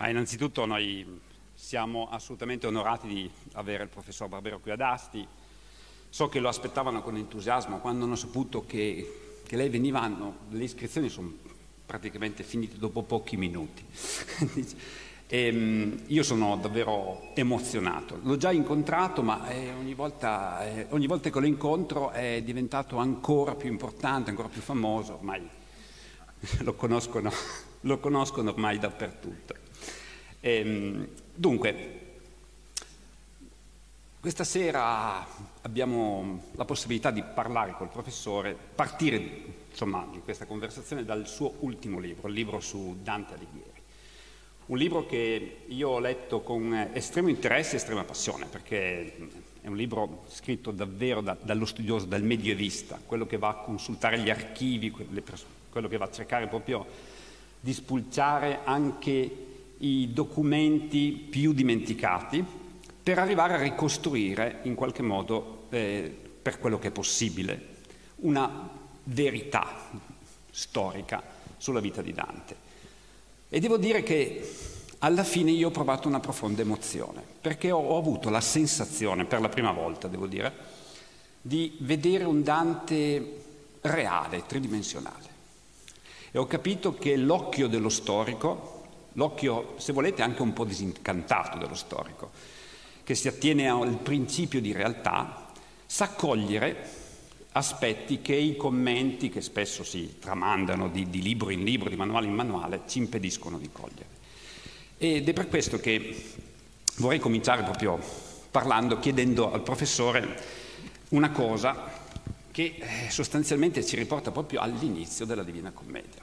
[0.00, 1.04] Ah, innanzitutto noi
[1.54, 5.26] siamo assolutamente onorati di avere il professor Barbero qui ad Asti.
[6.08, 10.62] So che lo aspettavano con entusiasmo quando hanno saputo che, che lei veniva, no, le
[10.62, 11.32] iscrizioni sono
[11.84, 13.84] praticamente finite dopo pochi minuti.
[15.26, 18.20] e, um, io sono davvero emozionato.
[18.22, 22.98] L'ho già incontrato, ma eh, ogni, volta, eh, ogni volta che lo incontro è diventato
[22.98, 25.42] ancora più importante, ancora più famoso, ormai
[26.62, 27.32] lo conoscono,
[27.80, 29.66] lo conoscono ormai dappertutto.
[30.40, 31.98] E, um, dunque,
[34.20, 35.26] questa sera
[35.62, 41.98] abbiamo la possibilità di parlare col professore, partire insomma, in questa conversazione dal suo ultimo
[41.98, 43.76] libro, il libro su Dante Alighieri.
[44.66, 49.16] Un libro che io ho letto con estremo interesse e estrema passione, perché
[49.62, 54.18] è un libro scritto davvero da, dallo studioso, dal medievista, quello che va a consultare
[54.18, 56.84] gli archivi, quello che va a cercare proprio
[57.60, 59.46] di spulciare anche
[59.78, 62.44] i documenti più dimenticati
[63.02, 67.76] per arrivare a ricostruire in qualche modo, eh, per quello che è possibile,
[68.16, 68.68] una
[69.04, 69.88] verità
[70.50, 71.22] storica
[71.56, 72.56] sulla vita di Dante.
[73.48, 74.46] E devo dire che
[74.98, 79.40] alla fine io ho provato una profonda emozione, perché ho, ho avuto la sensazione, per
[79.40, 80.52] la prima volta devo dire,
[81.40, 83.44] di vedere un Dante
[83.82, 85.26] reale, tridimensionale.
[86.30, 88.77] E ho capito che l'occhio dello storico,
[89.18, 92.30] l'occhio, se volete, anche un po' disincantato dello storico,
[93.02, 95.50] che si attiene al principio di realtà,
[95.84, 97.06] sa cogliere
[97.52, 102.26] aspetti che i commenti, che spesso si tramandano di, di libro in libro, di manuale
[102.26, 104.16] in manuale, ci impediscono di cogliere.
[104.96, 106.34] Ed è per questo che
[106.98, 107.98] vorrei cominciare proprio
[108.50, 110.42] parlando, chiedendo al professore
[111.10, 111.90] una cosa
[112.52, 116.22] che eh, sostanzialmente ci riporta proprio all'inizio della Divina Commedia,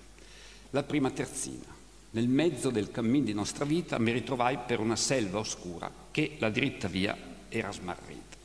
[0.69, 1.74] la prima terzina.
[2.15, 6.49] Nel mezzo del cammin di nostra vita mi ritrovai per una selva oscura che la
[6.49, 7.13] dritta via
[7.49, 8.37] era smarrita.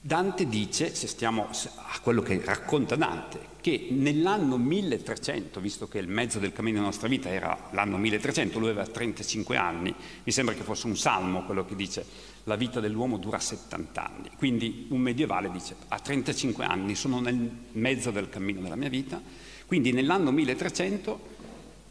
[0.00, 6.08] Dante dice, se stiamo a quello che racconta Dante, che nell'anno 1300, visto che il
[6.08, 10.56] mezzo del cammino della nostra vita era l'anno 1300, lui aveva 35 anni, mi sembra
[10.56, 12.04] che fosse un salmo quello che dice
[12.44, 17.48] la vita dell'uomo dura 70 anni, quindi un medievale dice a 35 anni sono nel
[17.72, 19.22] mezzo del cammino della mia vita,
[19.66, 21.36] quindi nell'anno 1300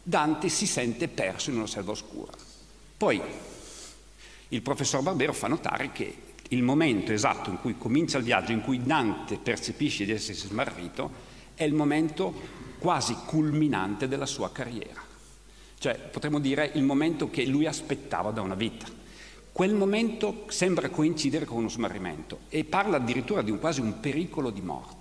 [0.08, 2.32] Dante si sente perso in una selva oscura.
[2.96, 3.20] Poi
[4.48, 6.16] il professor Barbero fa notare che
[6.48, 11.10] il momento esatto in cui comincia il viaggio, in cui Dante percepisce di essersi smarrito,
[11.52, 12.32] è il momento
[12.78, 15.02] quasi culminante della sua carriera.
[15.78, 18.86] Cioè, potremmo dire, il momento che lui aspettava da una vita.
[19.52, 24.48] Quel momento sembra coincidere con uno smarrimento e parla addirittura di un, quasi un pericolo
[24.48, 24.97] di morte.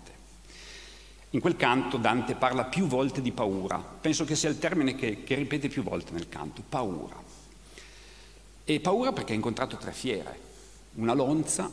[1.31, 5.23] In quel canto Dante parla più volte di paura, penso che sia il termine che,
[5.23, 7.21] che ripete più volte nel canto, paura.
[8.63, 10.39] E paura perché ha incontrato tre fiere,
[10.95, 11.69] una lonza,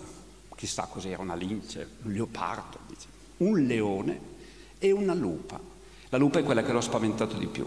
[0.56, 3.06] chissà cos'era, una lince, un leopardo, dice,
[3.38, 4.20] un leone
[4.78, 5.60] e una lupa.
[6.08, 7.64] La lupa è quella che l'ho spaventato di più.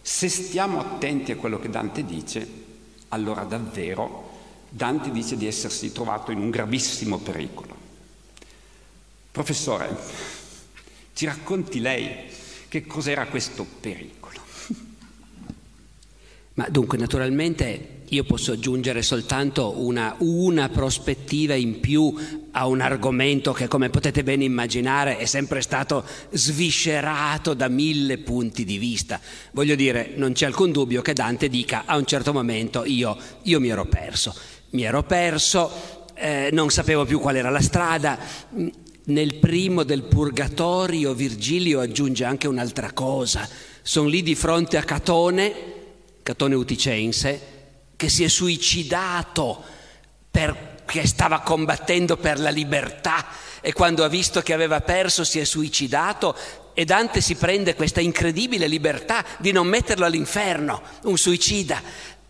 [0.00, 2.48] Se stiamo attenti a quello che Dante dice,
[3.08, 4.30] allora davvero
[4.68, 7.76] Dante dice di essersi trovato in un gravissimo pericolo.
[9.30, 9.96] Professore,
[11.14, 12.30] ci racconti lei
[12.68, 14.40] che cos'era questo pericolo?
[16.54, 22.14] Ma dunque, naturalmente io posso aggiungere soltanto una, una, prospettiva in più
[22.50, 28.64] a un argomento che, come potete ben immaginare, è sempre stato sviscerato da mille punti
[28.64, 29.18] di vista.
[29.52, 33.60] Voglio dire, non c'è alcun dubbio che Dante dica a un certo momento io, io
[33.60, 34.34] mi ero perso,
[34.70, 38.18] mi ero perso, eh, non sapevo più qual era la strada,
[39.04, 43.48] nel primo del Purgatorio Virgilio aggiunge anche un'altra cosa.
[43.82, 45.54] Sono lì di fronte a Catone,
[46.22, 47.40] Catone Uticense,
[47.96, 49.62] che si è suicidato
[50.30, 53.26] perché stava combattendo per la libertà
[53.60, 56.36] e quando ha visto che aveva perso si è suicidato
[56.74, 61.82] e Dante si prende questa incredibile libertà di non metterlo all'inferno, un suicida.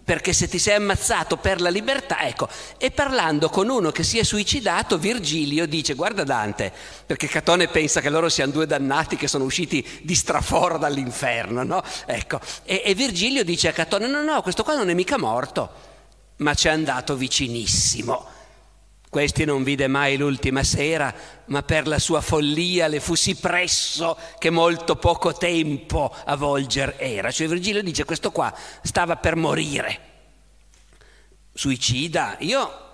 [0.05, 4.19] Perché se ti sei ammazzato per la libertà, ecco, e parlando con uno che si
[4.19, 6.73] è suicidato, Virgilio dice, guarda Dante,
[7.07, 11.83] perché Catone pensa che loro siano due dannati che sono usciti di straforo dall'inferno, no?
[12.07, 15.71] Ecco, e, e Virgilio dice a Catone, no, no, questo qua non è mica morto,
[16.37, 18.41] ma ci è andato vicinissimo.
[19.13, 21.15] Questi non vide mai l'ultima sera,
[21.49, 26.95] ma per la sua follia le fu sì presso che molto poco tempo a volger
[26.97, 27.31] era.
[27.31, 28.51] Cioè Virgilio dice questo qua
[28.83, 30.01] stava per morire.
[31.53, 32.37] Suicida?
[32.39, 32.92] Io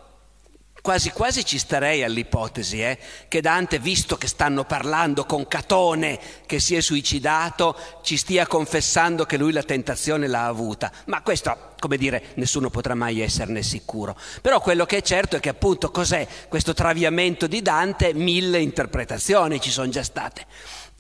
[0.81, 6.61] Quasi quasi ci starei all'ipotesi eh, che Dante, visto che stanno parlando con Catone che
[6.61, 10.91] si è suicidato, ci stia confessando che lui la tentazione l'ha avuta.
[11.07, 14.17] Ma questo, come dire, nessuno potrà mai esserne sicuro.
[14.41, 18.15] Però quello che è certo è che appunto cos'è questo traviamento di Dante?
[18.15, 20.47] Mille interpretazioni ci sono già state.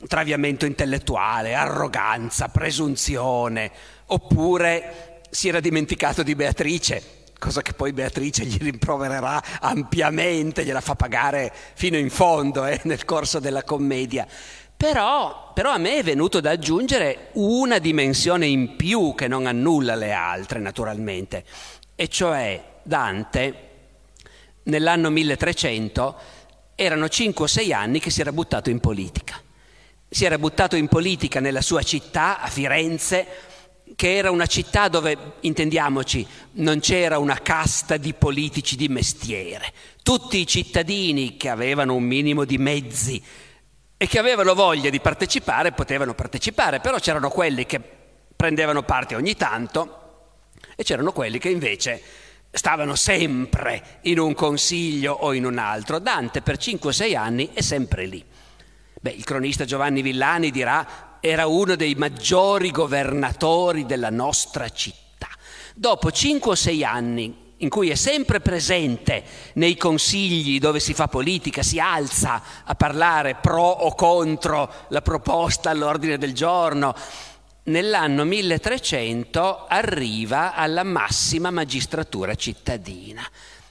[0.08, 3.70] Traviamento intellettuale, arroganza, presunzione,
[4.06, 10.94] oppure si era dimenticato di Beatrice cosa che poi Beatrice gli rimprovererà ampiamente, gliela fa
[10.94, 14.26] pagare fino in fondo eh, nel corso della commedia.
[14.76, 19.96] Però, però, a me è venuto da aggiungere una dimensione in più che non annulla
[19.96, 21.44] le altre, naturalmente,
[21.96, 23.67] e cioè Dante
[24.64, 26.17] nell'anno 1300
[26.76, 29.40] erano 5 o 6 anni che si era buttato in politica.
[30.08, 33.26] Si era buttato in politica nella sua città, a Firenze,
[33.99, 39.73] che era una città dove, intendiamoci, non c'era una casta di politici di mestiere.
[40.05, 43.21] Tutti i cittadini che avevano un minimo di mezzi
[43.97, 47.81] e che avevano voglia di partecipare potevano partecipare, però c'erano quelli che
[48.37, 50.43] prendevano parte ogni tanto
[50.77, 52.00] e c'erano quelli che invece
[52.53, 55.99] stavano sempre in un consiglio o in un altro.
[55.99, 58.25] Dante per 5-6 anni è sempre lì.
[59.00, 65.29] Beh, il cronista Giovanni Villani dirà era uno dei maggiori governatori della nostra città.
[65.75, 69.25] Dopo 5 o 6 anni in cui è sempre presente
[69.55, 75.70] nei consigli dove si fa politica, si alza a parlare pro o contro la proposta
[75.70, 76.94] all'ordine del giorno,
[77.64, 83.23] nell'anno 1300 arriva alla massima magistratura cittadina.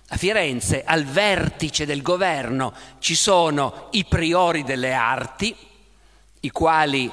[0.10, 5.56] A Firenze, al vertice del governo, ci sono i priori delle arti,
[6.42, 7.12] i quali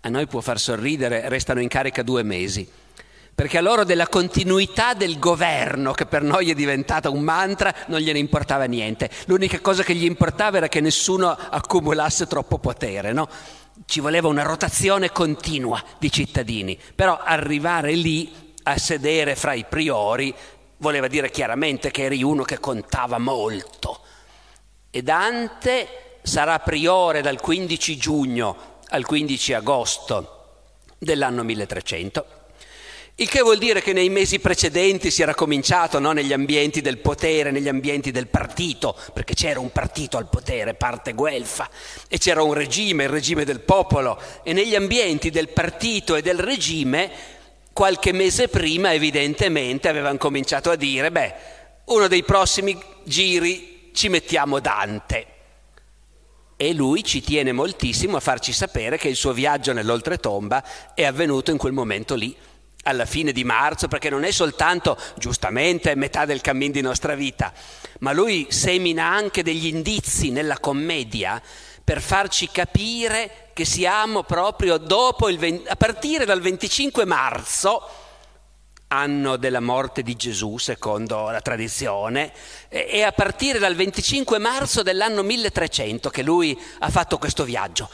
[0.00, 2.68] a noi può far sorridere, restano in carica due mesi.
[3.34, 8.00] Perché a loro della continuità del governo, che per noi è diventata un mantra, non
[8.00, 9.08] gliene importava niente.
[9.26, 13.28] L'unica cosa che gli importava era che nessuno accumulasse troppo potere, no?
[13.86, 20.34] Ci voleva una rotazione continua di cittadini, però arrivare lì a sedere fra i priori
[20.78, 24.00] voleva dire chiaramente che eri uno che contava molto.
[24.90, 30.34] E Dante sarà priore dal 15 giugno al 15 agosto
[30.98, 32.26] dell'anno 1300.
[33.20, 36.98] Il che vuol dire che nei mesi precedenti si era cominciato no, negli ambienti del
[36.98, 41.68] potere, negli ambienti del partito, perché c'era un partito al potere, parte guelfa,
[42.06, 46.38] e c'era un regime, il regime del popolo, e negli ambienti del partito e del
[46.38, 47.10] regime,
[47.72, 51.34] qualche mese prima evidentemente avevano cominciato a dire, beh,
[51.86, 55.37] uno dei prossimi giri ci mettiamo Dante
[56.60, 61.52] e lui ci tiene moltissimo a farci sapere che il suo viaggio nell'oltretomba è avvenuto
[61.52, 62.36] in quel momento lì,
[62.82, 67.52] alla fine di marzo, perché non è soltanto, giustamente, metà del cammin di nostra vita,
[68.00, 71.40] ma lui semina anche degli indizi nella commedia
[71.84, 77.88] per farci capire che siamo proprio dopo il 20, a partire dal 25 marzo
[78.88, 82.32] anno della morte di Gesù, secondo la tradizione,
[82.68, 87.88] e a partire dal 25 marzo dell'anno 1300 che lui ha fatto questo viaggio.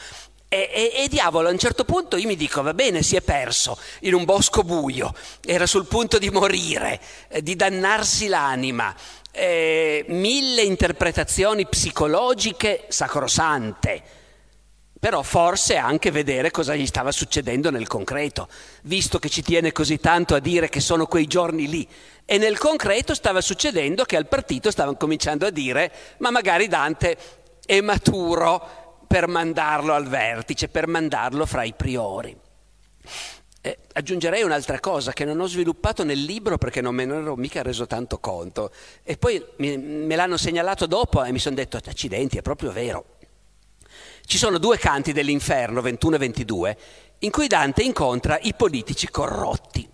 [0.49, 3.23] E, e, e, diavolo, a un certo punto io mi dico, va bene, si è
[3.23, 5.13] perso in un bosco buio,
[5.45, 8.95] era sul punto di morire, eh, di dannarsi l'anima,
[9.33, 14.23] eh, mille interpretazioni psicologiche sacrosante
[15.05, 18.49] però forse anche vedere cosa gli stava succedendo nel concreto,
[18.85, 21.87] visto che ci tiene così tanto a dire che sono quei giorni lì.
[22.25, 27.19] E nel concreto stava succedendo che al partito stavano cominciando a dire ma magari Dante
[27.67, 32.35] è maturo per mandarlo al vertice, per mandarlo fra i priori.
[33.61, 37.37] Eh, aggiungerei un'altra cosa che non ho sviluppato nel libro perché non me ne ero
[37.37, 38.71] mica reso tanto conto
[39.03, 43.14] e poi mi, me l'hanno segnalato dopo e mi sono detto accidenti, è proprio vero.
[44.27, 46.79] Ci sono due canti dell'inferno, 21 e 22,
[47.21, 49.89] in cui Dante incontra i politici corrotti.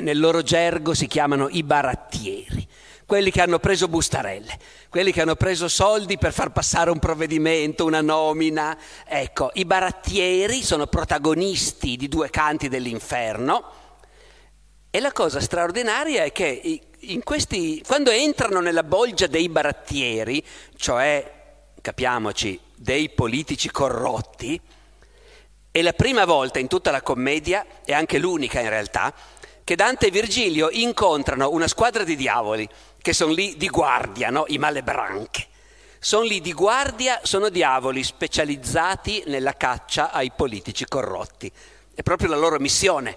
[0.00, 2.66] Nel loro gergo si chiamano i barattieri,
[3.06, 4.58] quelli che hanno preso bustarelle,
[4.90, 8.76] quelli che hanno preso soldi per far passare un provvedimento, una nomina.
[9.06, 13.86] Ecco, i barattieri sono protagonisti di due canti dell'inferno
[14.90, 16.80] E la cosa straordinaria è che
[17.22, 20.42] questi, quando entrano nella bolgia dei barattieri,
[20.76, 21.32] cioè,
[21.80, 24.60] capiamoci, dei politici corrotti,
[25.70, 29.12] è la prima volta in tutta la commedia, e anche l'unica in realtà,
[29.64, 32.66] che Dante e Virgilio incontrano una squadra di diavoli
[33.02, 34.44] che sono lì di guardia, no?
[34.48, 35.46] i malebranche.
[35.98, 41.50] Sono lì di guardia, sono diavoli specializzati nella caccia ai politici corrotti.
[41.94, 43.16] È proprio la loro missione.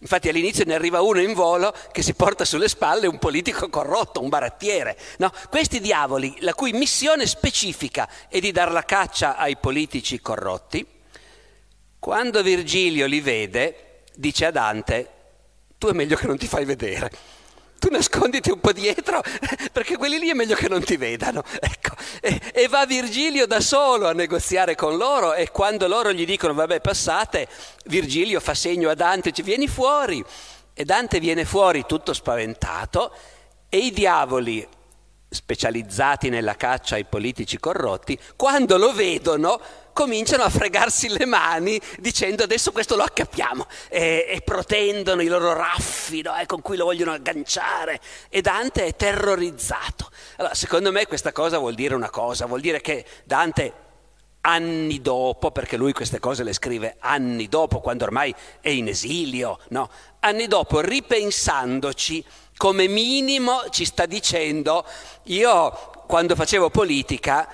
[0.00, 4.22] Infatti all'inizio ne arriva uno in volo che si porta sulle spalle un politico corrotto,
[4.22, 4.98] un barattiere.
[5.18, 5.30] No?
[5.50, 10.86] Questi diavoli, la cui missione specifica è di dar la caccia ai politici corrotti,
[11.98, 15.08] quando Virgilio li vede, dice a Dante,
[15.76, 17.10] tu è meglio che non ti fai vedere.
[17.80, 19.22] Tu nasconditi un po' dietro
[19.72, 21.42] perché quelli lì è meglio che non ti vedano.
[21.60, 21.94] Ecco.
[22.20, 26.52] E, e, va Virgilio da solo a negoziare con loro e quando loro gli dicono
[26.52, 27.48] vabbè passate,
[27.86, 30.22] Virgilio fa segno a Dante, ci vieni fuori.
[30.74, 33.12] E Dante viene fuori tutto spaventato
[33.70, 34.66] e i diavoli
[35.30, 39.60] specializzati nella caccia ai politici corrotti, quando lo vedono
[39.92, 45.52] cominciano a fregarsi le mani dicendo adesso questo lo accappiamo e, e protendono i loro
[45.52, 50.10] raffi no, eh, con cui lo vogliono agganciare e Dante è terrorizzato.
[50.36, 53.88] Allora, secondo me questa cosa vuol dire una cosa, vuol dire che Dante
[54.42, 59.58] anni dopo, perché lui queste cose le scrive anni dopo, quando ormai è in esilio,
[59.68, 59.90] no?
[60.20, 62.24] anni dopo, ripensandoci,
[62.60, 64.84] come minimo ci sta dicendo,
[65.24, 65.70] io
[66.06, 67.48] quando facevo politica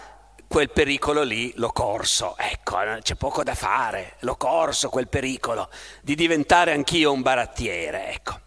[0.49, 5.71] quel pericolo lì l'ho corso, ecco, c'è poco da fare, l'ho corso quel pericolo
[6.03, 8.41] di diventare anch'io un barattiere, ecco.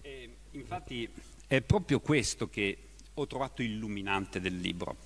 [0.00, 1.06] E infatti
[1.48, 2.78] è proprio questo che
[3.12, 4.96] ho trovato illuminante del libro,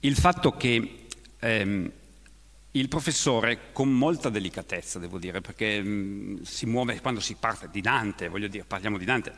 [0.00, 1.06] il fatto che
[1.40, 1.92] ehm,
[2.76, 7.68] il professore, con molta delicatezza, devo dire, perché mh, mm, si muove quando si parla
[7.70, 9.32] di Dante, voglio dire, parliamo di Dante,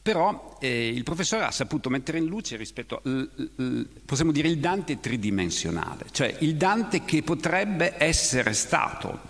[0.00, 5.00] però eh, il professore ha saputo mettere in luce rispetto, al, possiamo dire, il Dante
[5.00, 9.20] tridimensionale, cioè il Dante che potrebbe essere stato,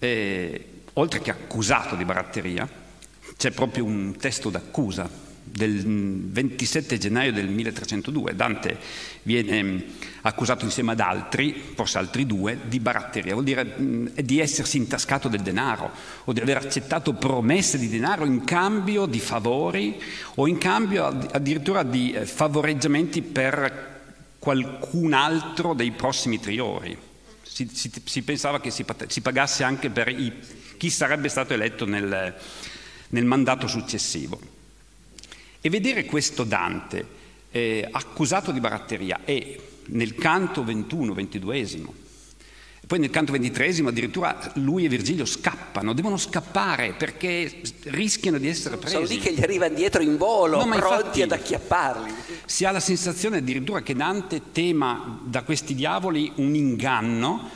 [0.00, 2.68] eh, oltre che accusato di baratteria,
[3.36, 8.34] c'è proprio un testo d'accusa del 27 gennaio del 1302.
[8.34, 8.78] Dante
[9.22, 9.78] viene mm,
[10.22, 15.28] accusato insieme ad altri, forse altri due, di baratteria, vuol dire mm, di essersi intascato
[15.28, 15.90] del denaro
[16.24, 20.00] o di aver accettato promesse di denaro in cambio di favori
[20.36, 23.88] o in cambio addirittura di eh, favoreggiamenti per
[24.38, 26.96] qualcun altro dei prossimi triori.
[27.42, 30.32] Si, si, si pensava che si, si, pagasse anche per i,
[30.78, 32.34] chi sarebbe stato eletto nel,
[33.08, 34.58] nel mandato successivo.
[35.60, 37.06] E vedere questo Dante
[37.50, 41.58] eh, accusato di baratteria e nel canto 21, 22
[42.90, 48.78] poi nel canto ventitresimo addirittura lui e Virgilio scappano, devono scappare perché rischiano di essere
[48.78, 48.94] presi.
[48.94, 52.12] Sono lì che gli arrivano dietro in volo, no, pronti infatti, ad acchiapparli.
[52.44, 57.48] Si ha la sensazione addirittura che Dante tema da questi diavoli un inganno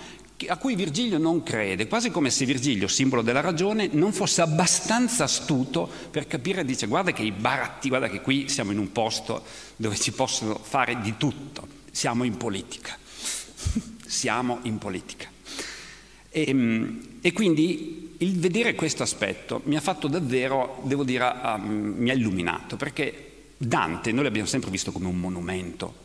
[0.48, 5.24] a cui Virgilio non crede, quasi come se Virgilio, simbolo della ragione, non fosse abbastanza
[5.24, 9.44] astuto per capire, dice guarda che i baratti, guarda che qui siamo in un posto
[9.76, 12.96] dove ci possono fare di tutto, siamo in politica,
[14.06, 15.30] siamo in politica.
[16.30, 21.94] E, ehm, e, quindi il vedere questo aspetto mi ha fatto davvero, devo dire, um,
[21.96, 26.02] mi ha illuminato, perché Dante noi l'abbiamo sempre visto come un monumento,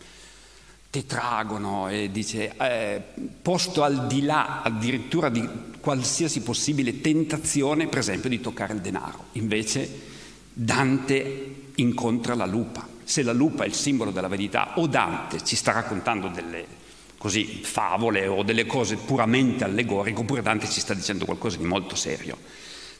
[0.89, 3.01] tetragono e dice eh,
[3.41, 5.47] posto al di là addirittura di
[5.79, 9.25] qualsiasi possibile tentazione, per esempio, di toccare il denaro.
[9.33, 10.07] Invece
[10.51, 12.87] Dante incontra la lupa.
[13.03, 16.77] Se la lupa è il simbolo della verità, o Dante ci sta raccontando delle
[17.17, 21.95] così, favole o delle cose puramente allegoriche, oppure Dante ci sta dicendo qualcosa di molto
[21.95, 22.37] serio.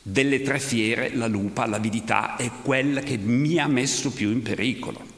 [0.02, 5.18] Delle tre fiere, la lupa, l'avidità, è quella che mi ha messo più in pericolo.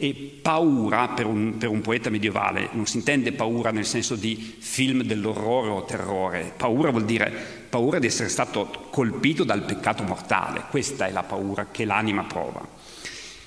[0.00, 4.56] E paura per un, per un, poeta medievale non si intende paura nel senso di
[4.58, 7.32] film dell'orrore o terrore, paura vuol dire
[7.68, 12.64] paura di essere stato colpito dal peccato mortale, questa è la paura che l'anima prova.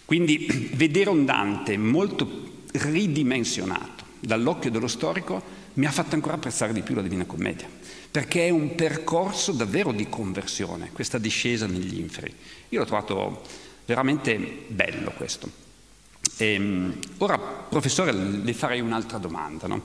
[0.04, 5.42] Quindi vedere un Dante molto ridimensionato dall'occhio dello storico
[5.76, 7.70] mi ha fatto ancora apprezzare di più la Divina Commedia,
[8.12, 12.34] perché è un percorso davvero di conversione, questa discesa negli inferi.
[12.70, 13.42] Io l'ho trovato
[13.86, 15.71] veramente bello questo.
[16.38, 19.82] E, ehm, ora, professore, le farei un'altra domanda, no?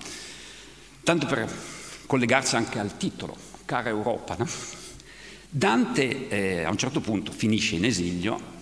[1.03, 1.49] tanto per
[2.07, 4.37] collegarsi anche al titolo, cara Europa.
[4.39, 4.49] No?
[5.49, 8.55] Dante eh, a un certo punto finisce in esilio,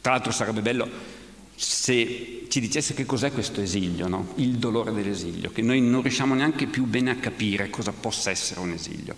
[0.00, 1.18] tra l'altro sarebbe bello
[1.54, 4.32] se ci dicesse che cos'è questo esilio, no?
[4.36, 8.60] il dolore dell'esilio, che noi non riusciamo neanche più bene a capire cosa possa essere
[8.60, 9.14] un esilio.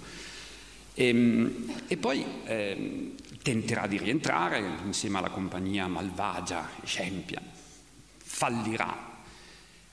[0.94, 7.40] E, ehm, e poi eh, tenterà di rientrare insieme alla compagnia malvagia, scempia,
[8.42, 9.10] fallirà.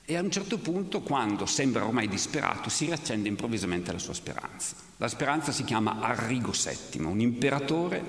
[0.04, 4.74] E a un certo punto, quando sembra ormai disperato, si riaccende improvvisamente la sua speranza.
[4.96, 8.02] La speranza si chiama Arrigo VII, un imperatore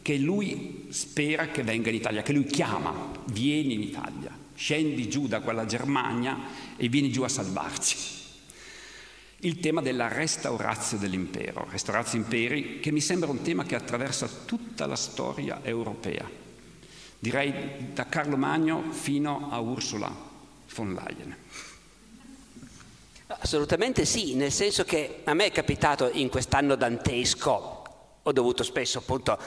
[0.00, 5.28] che lui spera che venga in Italia, che lui chiama, vieni in Italia, scendi giù
[5.28, 6.38] da quella Germania
[6.78, 8.20] e vieni giù a salvarci
[9.44, 14.86] il tema della restaurazio dell'impero, restaurazio imperi, che mi sembra un tema che attraversa tutta
[14.86, 16.30] la storia europea,
[17.22, 20.12] direi da Carlo Magno fino a Ursula
[20.74, 21.36] von Leyen.
[23.28, 27.84] Assolutamente sì, nel senso che a me è capitato in quest'anno dantesco,
[28.20, 29.38] ho dovuto spesso appunto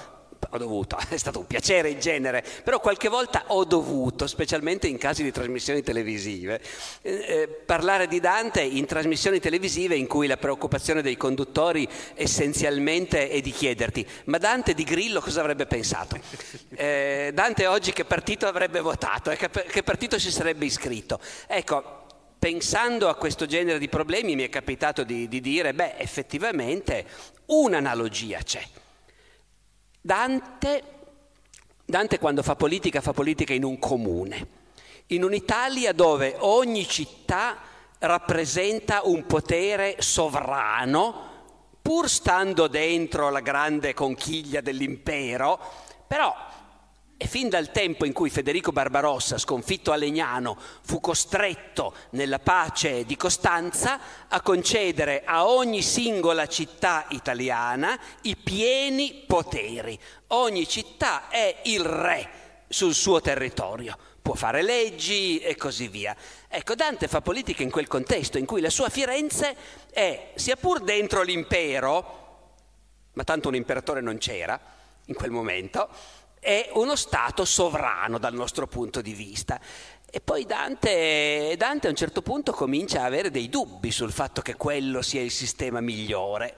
[0.50, 4.98] ho dovuto, è stato un piacere in genere, però qualche volta ho dovuto, specialmente in
[4.98, 6.62] casi di trasmissioni televisive,
[7.01, 13.30] eh, eh, parlare di Dante in trasmissioni televisive in cui la preoccupazione dei conduttori essenzialmente
[13.30, 16.18] è di chiederti, ma Dante di Grillo cosa avrebbe pensato?
[16.77, 21.20] Eh, Dante oggi che partito avrebbe votato e che, che partito si sarebbe iscritto?
[21.48, 22.04] Ecco,
[22.38, 27.06] pensando a questo genere di problemi mi è capitato di, di dire, beh, effettivamente
[27.46, 28.62] un'analogia c'è
[30.05, 30.83] Dante,
[31.83, 34.47] Dante quando fa politica fa politica in un comune,
[35.07, 37.57] in un'Italia dove ogni città
[37.97, 41.31] rappresenta un potere sovrano,
[41.81, 45.59] pur stando dentro la grande conchiglia dell'impero,
[46.05, 46.35] però
[47.17, 53.05] e fin dal tempo in cui Federico Barbarossa, sconfitto a Legnano, fu costretto nella pace
[53.05, 59.98] di Costanza a concedere a ogni singola città italiana i pieni poteri.
[60.27, 62.29] Ogni città è il re
[62.67, 66.13] sul suo territorio, può fare leggi e così via.
[66.50, 69.55] Ecco, Dante fa politica in quel contesto in cui la sua Firenze
[69.89, 72.24] è, sia pur dentro l'impero,
[73.13, 74.60] ma tanto un imperatore non c'era
[75.05, 75.89] in quel momento,
[76.45, 79.59] è uno Stato sovrano dal nostro punto di vista.
[80.07, 84.43] E poi Dante, Dante, a un certo punto comincia a avere dei dubbi sul fatto
[84.43, 86.55] che quello sia il sistema migliore.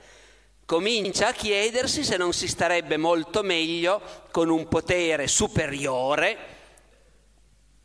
[0.65, 6.37] Comincia a chiedersi se non si starebbe molto meglio con un potere superiore,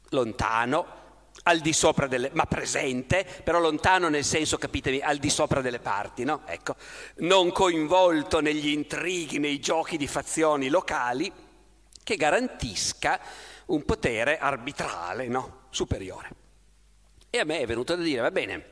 [0.09, 1.01] lontano,
[1.45, 5.79] al di sopra delle, ma presente, però lontano nel senso, capitevi, al di sopra delle
[5.79, 6.43] parti, no?
[6.47, 6.75] Ecco,
[7.19, 11.33] non coinvolto negli intrighi, nei giochi di fazioni locali,
[12.03, 13.21] che garantisca
[13.67, 15.67] un potere arbitrale no?
[15.71, 16.31] superiore.
[17.31, 18.71] E a me è venuto da dire, va bene,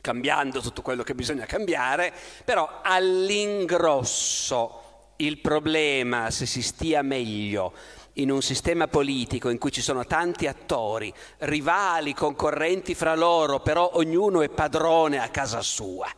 [0.00, 2.12] cambiando tutto quello che bisogna cambiare,
[2.44, 4.82] però all'ingrosso
[5.16, 7.72] il problema, se si stia meglio
[8.14, 13.90] in un sistema politico in cui ci sono tanti attori, rivali, concorrenti fra loro, però
[13.94, 16.08] ognuno è padrone a casa sua,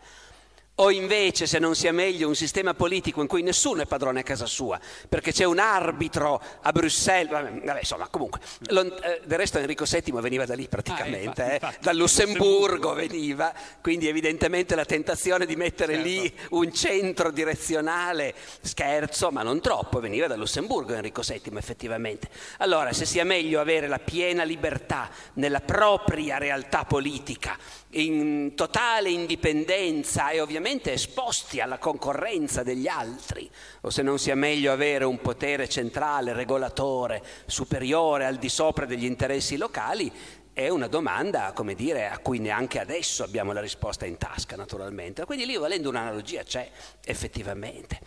[0.81, 4.23] o invece, se non sia meglio, un sistema politico in cui nessuno è padrone a
[4.23, 9.85] casa sua, perché c'è un arbitro a Bruxelles, vabbè, insomma, comunque, eh, del resto Enrico
[9.85, 14.87] VII veniva da lì praticamente, ah, infatti, eh, infatti, dal Lussemburgo veniva, quindi evidentemente la
[14.87, 16.09] tentazione di mettere certo.
[16.09, 22.31] lì un centro direzionale, scherzo, ma non troppo, veniva dal Lussemburgo Enrico VII effettivamente.
[22.59, 27.59] Allora, se sia meglio avere la piena libertà nella propria realtà polica,
[27.91, 33.51] in totale indipendenza e ovviamente esposti alla concorrenza degli altri,
[33.83, 39.05] o se non sia meglio avere un potere centrale, regolatore, superiore al di sopra degli
[39.05, 40.13] interessi locali,
[40.53, 45.25] è una domanda, come dire, a cui neanche adesso abbiamo la risposta in tasca, naturalmente.
[45.25, 46.71] Quindi lì, volendo un'analogia, c'è
[47.05, 47.99] effettivamente.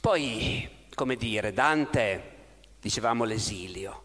[0.00, 2.34] Poi, come dire, Dante,
[2.80, 4.02] dicevamo l'esilio,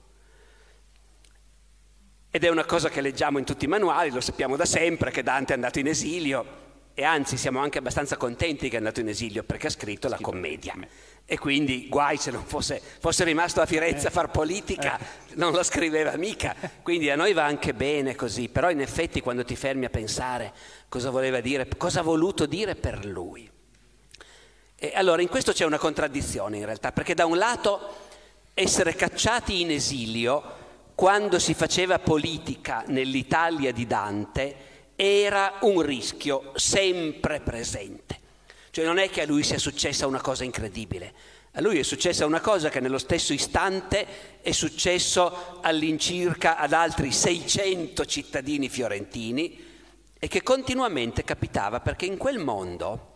[2.29, 5.21] ed è una cosa che leggiamo in tutti i manuali, lo sappiamo da sempre che
[5.21, 6.60] Dante è andato in esilio
[6.93, 10.17] e anzi siamo anche abbastanza contenti che è andato in esilio perché ha scritto la
[10.19, 10.75] commedia.
[11.25, 14.99] E quindi guai se non fosse, fosse rimasto a Firenze a far politica,
[15.35, 16.55] non la scriveva mica.
[16.81, 20.53] Quindi a noi va anche bene così, però in effetti quando ti fermi a pensare
[20.89, 23.49] cosa voleva dire, cosa ha voluto dire per lui.
[24.75, 28.09] E allora in questo c'è una contraddizione in realtà, perché da un lato
[28.53, 30.59] essere cacciati in esilio
[30.95, 34.55] quando si faceva politica nell'Italia di Dante
[35.03, 38.19] era un rischio sempre presente.
[38.69, 41.11] Cioè non è che a lui sia successa una cosa incredibile,
[41.53, 47.11] a lui è successa una cosa che nello stesso istante è successo all'incirca ad altri
[47.11, 49.69] 600 cittadini fiorentini
[50.19, 53.07] e che continuamente capitava perché in quel mondo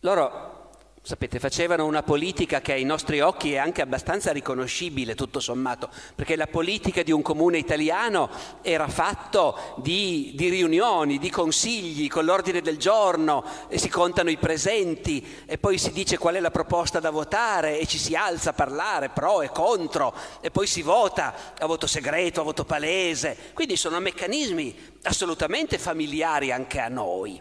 [0.00, 0.59] loro
[1.02, 6.36] Sapete, facevano una politica che ai nostri occhi è anche abbastanza riconoscibile, tutto sommato, perché
[6.36, 8.28] la politica di un comune italiano
[8.60, 14.36] era fatto di, di riunioni, di consigli, con l'ordine del giorno, e si contano i
[14.36, 18.50] presenti e poi si dice qual è la proposta da votare e ci si alza
[18.50, 23.36] a parlare pro e contro e poi si vota a voto segreto, a voto palese.
[23.54, 27.40] Quindi sono meccanismi assolutamente familiari anche a noi.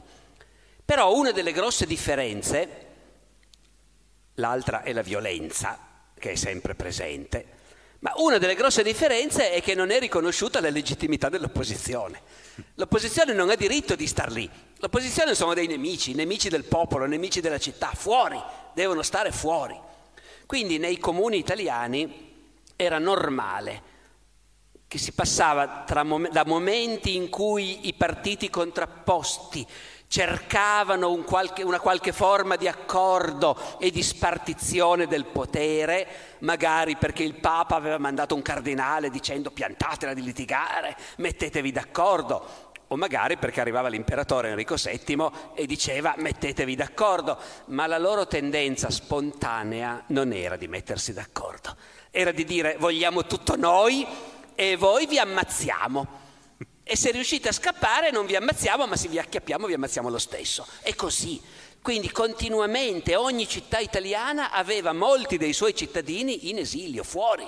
[0.86, 2.88] Però una delle grosse differenze
[4.39, 5.78] l'altra è la violenza,
[6.17, 7.58] che è sempre presente.
[7.99, 12.21] Ma una delle grosse differenze è che non è riconosciuta la legittimità dell'opposizione.
[12.75, 14.49] L'opposizione non ha diritto di star lì.
[14.78, 18.41] L'opposizione sono dei nemici, nemici del popolo, nemici della città, fuori,
[18.73, 19.78] devono stare fuori.
[20.45, 22.28] Quindi nei comuni italiani
[22.75, 23.88] era normale
[24.88, 29.67] che si passava mom- da momenti in cui i partiti contrapposti
[30.10, 36.08] cercavano un qualche, una qualche forma di accordo e di spartizione del potere,
[36.39, 42.95] magari perché il Papa aveva mandato un cardinale dicendo piantatela di litigare, mettetevi d'accordo, o
[42.95, 50.06] magari perché arrivava l'imperatore Enrico VII e diceva mettetevi d'accordo, ma la loro tendenza spontanea
[50.08, 51.76] non era di mettersi d'accordo,
[52.10, 54.08] era di dire vogliamo tutto noi
[54.56, 56.29] e voi vi ammazziamo
[56.89, 60.17] e se riuscite a scappare non vi ammazziamo, ma se vi acchiappiamo vi ammazziamo lo
[60.17, 60.65] stesso.
[60.82, 61.39] È così.
[61.84, 67.47] Quindi continuamente ogni città italiana aveva molti dei suoi cittadini in esilio, fuori.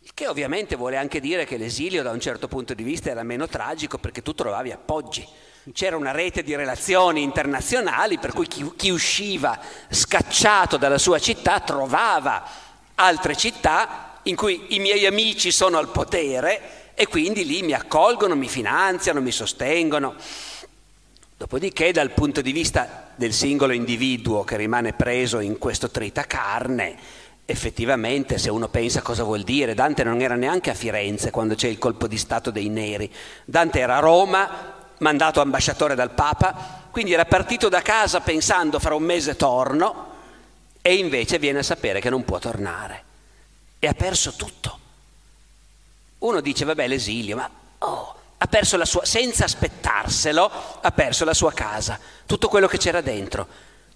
[0.00, 3.22] Il che ovviamente vuole anche dire che l'esilio da un certo punto di vista era
[3.22, 5.26] meno tragico perché tu trovavi appoggi.
[5.72, 11.60] C'era una rete di relazioni internazionali per cui chi, chi usciva scacciato dalla sua città
[11.60, 12.46] trovava
[12.96, 18.36] altre città in cui i miei amici sono al potere e quindi lì mi accolgono,
[18.36, 20.14] mi finanziano, mi sostengono.
[21.36, 26.96] Dopodiché dal punto di vista del singolo individuo che rimane preso in questo tritacarne,
[27.44, 31.68] effettivamente se uno pensa cosa vuol dire, Dante non era neanche a Firenze quando c'è
[31.68, 33.12] il colpo di Stato dei neri,
[33.44, 38.94] Dante era a Roma, mandato ambasciatore dal Papa, quindi era partito da casa pensando fra
[38.94, 40.12] un mese torno
[40.80, 43.02] e invece viene a sapere che non può tornare
[43.80, 44.78] e ha perso tutto.
[46.24, 51.34] Uno dice, vabbè, l'esilio, ma oh, ha perso la sua, senza aspettarselo, ha perso la
[51.34, 53.46] sua casa, tutto quello che c'era dentro,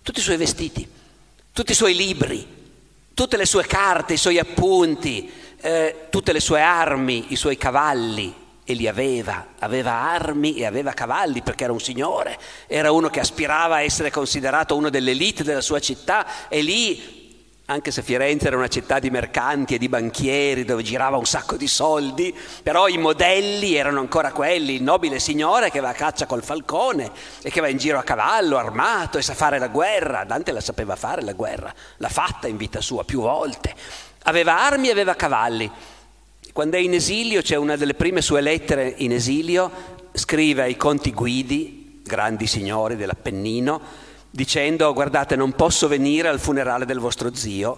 [0.02, 0.86] tutti i suoi vestiti,
[1.52, 2.46] tutti i suoi libri,
[3.14, 8.46] tutte le sue carte, i suoi appunti, eh, tutte le sue armi, i suoi cavalli,
[8.62, 13.20] e li aveva, aveva armi e aveva cavalli perché era un signore, era uno che
[13.20, 17.17] aspirava a essere considerato uno dell'elite della sua città e lì
[17.70, 21.56] anche se Firenze era una città di mercanti e di banchieri dove girava un sacco
[21.56, 26.24] di soldi, però i modelli erano ancora quelli, il nobile signore che va a caccia
[26.24, 27.10] col falcone
[27.42, 30.24] e che va in giro a cavallo, armato e sa fare la guerra.
[30.24, 33.74] Dante la sapeva fare la guerra, l'ha fatta in vita sua più volte.
[34.22, 35.70] Aveva armi e aveva cavalli.
[36.54, 39.70] Quando è in esilio, c'è una delle prime sue lettere in esilio,
[40.12, 44.06] scrive ai conti guidi, grandi signori dell'Appennino,
[44.38, 47.76] dicendo guardate non posso venire al funerale del vostro zio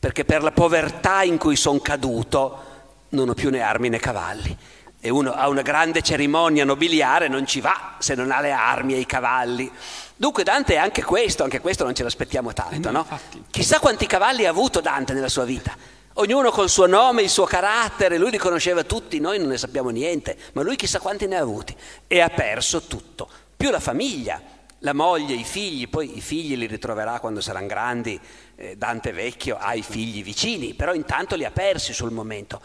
[0.00, 2.64] perché per la povertà in cui sono caduto
[3.10, 4.56] non ho più né armi né cavalli.
[4.98, 8.94] E uno a una grande cerimonia nobiliare non ci va se non ha le armi
[8.94, 9.70] e i cavalli.
[10.16, 13.06] Dunque Dante è anche questo, anche questo non ce l'aspettiamo tanto, eh no?
[13.50, 15.76] Chissà quanti cavalli ha avuto Dante nella sua vita.
[16.14, 19.90] Ognuno col suo nome, il suo carattere, lui li conosceva tutti, noi non ne sappiamo
[19.90, 21.76] niente, ma lui chissà quanti ne ha avuti.
[22.08, 24.51] E ha perso tutto, più la famiglia,
[24.82, 28.18] la moglie, i figli, poi i figli li ritroverà quando saranno grandi,
[28.56, 32.60] eh, Dante vecchio ha i figli vicini, però intanto li ha persi sul momento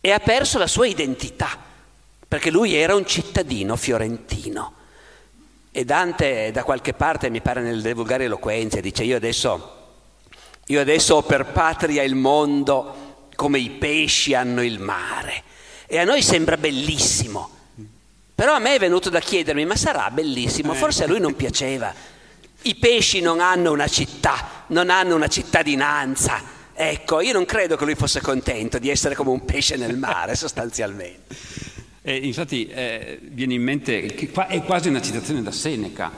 [0.00, 1.58] e ha perso la sua identità,
[2.26, 4.74] perché lui era un cittadino fiorentino.
[5.70, 9.72] E Dante da qualche parte, mi pare nel De Vulgari Eloquenze, dice io adesso,
[10.66, 15.42] io adesso ho per patria il mondo come i pesci hanno il mare.
[15.86, 17.50] E a noi sembra bellissimo,
[18.34, 20.76] però a me è venuto da chiedermi, ma sarà bellissimo, eh.
[20.76, 21.94] forse a lui non piaceva.
[22.62, 26.42] I pesci non hanno una città, non hanno una cittadinanza.
[26.72, 30.34] Ecco, io non credo che lui fosse contento di essere come un pesce nel mare,
[30.36, 31.36] sostanzialmente.
[32.02, 36.10] Eh, infatti eh, viene in mente che qua è quasi una citazione da Seneca,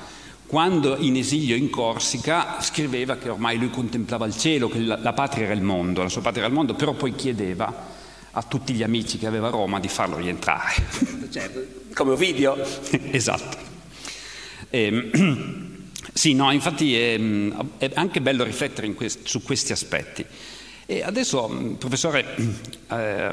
[0.47, 5.13] quando in esilio in Corsica scriveva che ormai lui contemplava il cielo, che la, la
[5.13, 7.95] patria era il mondo, la sua patria era il mondo, però poi chiedeva
[8.39, 11.25] a tutti gli amici che aveva a Roma di farlo rientrare.
[11.31, 12.57] Certo, come Ovidio.
[13.11, 13.57] esatto.
[14.71, 15.11] E,
[16.13, 17.19] sì, no, infatti è,
[17.79, 20.25] è anche bello riflettere quest, su questi aspetti.
[20.87, 22.37] E adesso, professore,
[22.89, 23.31] eh,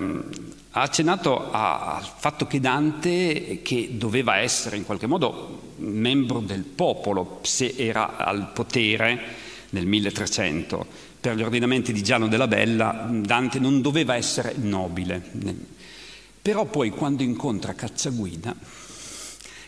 [0.75, 7.39] ha accennato al fatto che Dante, che doveva essere in qualche modo membro del popolo,
[7.43, 13.81] se era al potere, nel 1300 per gli ordinamenti di Giano della Bella, Dante non
[13.81, 15.23] doveva essere nobile.
[16.41, 18.53] Però poi quando incontra Cacciaguida,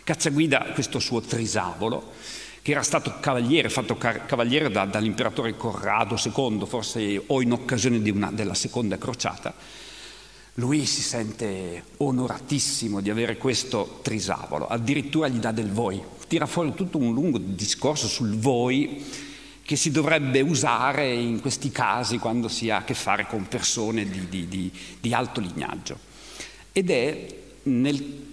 [0.04, 2.12] Cacciaguida, questo suo trisavolo,
[2.60, 8.30] che era stato cavaliere, fatto cavaliere da, dall'imperatore Corrado II, forse o in occasione una,
[8.30, 9.54] della seconda crociata,
[10.56, 16.74] lui si sente onoratissimo di avere questo trisavolo, addirittura gli dà del voi, tira fuori
[16.74, 19.24] tutto un lungo discorso sul voi
[19.66, 24.08] che si dovrebbe usare in questi casi quando si ha a che fare con persone
[24.08, 25.98] di, di, di, di alto lignaggio.
[26.70, 27.26] Ed è
[27.64, 28.24] nel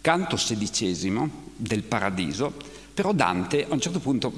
[0.00, 2.52] canto sedicesimo del Paradiso,
[2.92, 4.32] però Dante a un certo punto,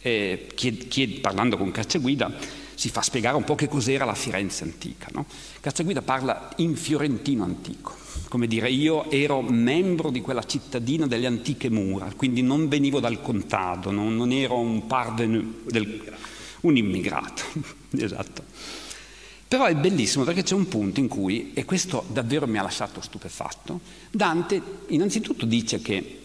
[0.00, 2.30] eh, chiede, chiede, parlando con Cacciaguida,
[2.78, 5.08] si fa spiegare un po' che cos'era la Firenze antica.
[5.12, 5.26] No?
[5.58, 7.92] Cacciaguida parla in fiorentino antico,
[8.28, 13.20] come dire io ero membro di quella cittadina delle antiche mura, quindi non venivo dal
[13.20, 16.16] contado, non, non ero un parvenu, del,
[16.60, 17.42] un immigrato,
[17.98, 18.44] esatto.
[19.48, 23.00] Però è bellissimo perché c'è un punto in cui, e questo davvero mi ha lasciato
[23.00, 26.20] stupefatto, Dante innanzitutto dice che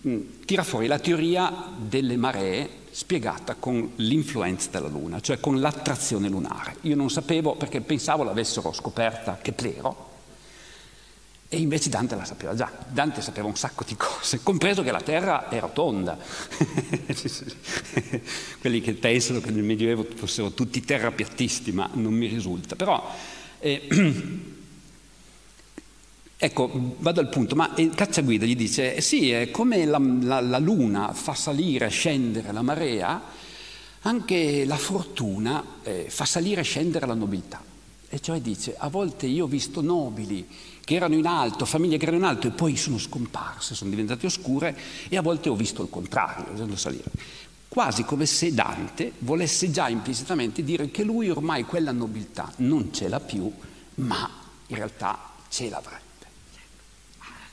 [0.00, 6.28] mh, tira fuori la teoria delle maree spiegata con l'influenza della Luna, cioè con l'attrazione
[6.28, 6.76] lunare.
[6.82, 10.08] Io non sapevo perché pensavo l'avessero scoperta Keplero
[11.52, 12.70] e invece Dante la sapeva già.
[12.88, 16.16] Dante sapeva un sacco di cose, compreso che la Terra è rotonda.
[18.60, 22.76] Quelli che pensano che nel Medioevo fossero tutti terrapiattisti, ma non mi risulta.
[22.76, 23.12] Però
[23.58, 23.88] eh,
[26.42, 30.56] Ecco, vado al punto, ma Cacciaguida gli dice, eh sì, è come la, la, la
[30.56, 33.22] luna fa salire e scendere la marea,
[34.00, 37.62] anche la fortuna eh, fa salire e scendere la nobiltà.
[38.08, 40.48] E cioè dice, a volte io ho visto nobili
[40.82, 44.24] che erano in alto, famiglie che erano in alto e poi sono scomparse, sono diventate
[44.24, 44.74] oscure
[45.10, 47.10] e a volte ho visto il contrario, salire.
[47.68, 53.08] Quasi come se Dante volesse già implicitamente dire che lui ormai quella nobiltà non ce
[53.08, 53.52] l'ha più,
[53.96, 54.26] ma
[54.68, 56.08] in realtà ce l'avrebbe.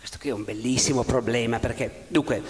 [0.08, 2.42] Questo qui è un bellissimo problema perché, dunque,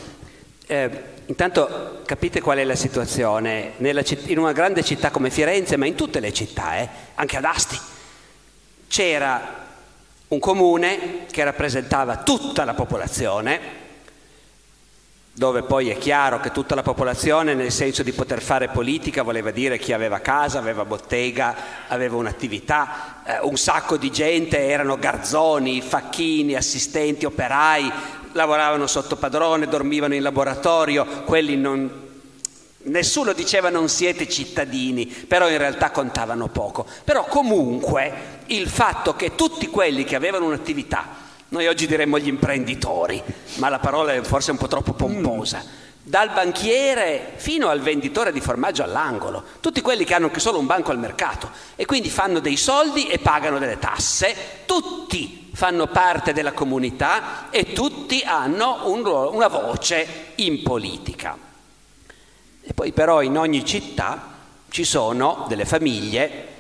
[0.68, 3.72] eh, intanto capite qual è la situazione.
[4.04, 7.46] Citt- in una grande città come Firenze, ma in tutte le città, eh, anche ad
[7.46, 7.80] Asti,
[8.88, 9.66] c'era
[10.28, 13.60] un comune che rappresentava tutta la popolazione
[15.38, 19.52] dove poi è chiaro che tutta la popolazione nel senso di poter fare politica voleva
[19.52, 21.56] dire chi aveva casa, aveva bottega,
[21.90, 27.92] aveva un'attività, eh, un sacco di gente erano garzoni, facchini, assistenti, operai,
[28.32, 32.06] lavoravano sotto padrone, dormivano in laboratorio, quelli non...
[32.88, 36.88] Nessuno diceva non siete cittadini, però in realtà contavano poco.
[37.04, 43.22] Però comunque il fatto che tutti quelli che avevano un'attività, noi oggi diremmo gli imprenditori,
[43.56, 45.64] ma la parola è forse un po' troppo pomposa.
[46.04, 50.66] Dal banchiere fino al venditore di formaggio all'angolo, tutti quelli che hanno anche solo un
[50.66, 56.34] banco al mercato e quindi fanno dei soldi e pagano delle tasse, tutti fanno parte
[56.34, 61.38] della comunità e tutti hanno un ruolo, una voce in politica.
[62.62, 64.36] E poi però in ogni città
[64.70, 66.56] ci sono delle famiglie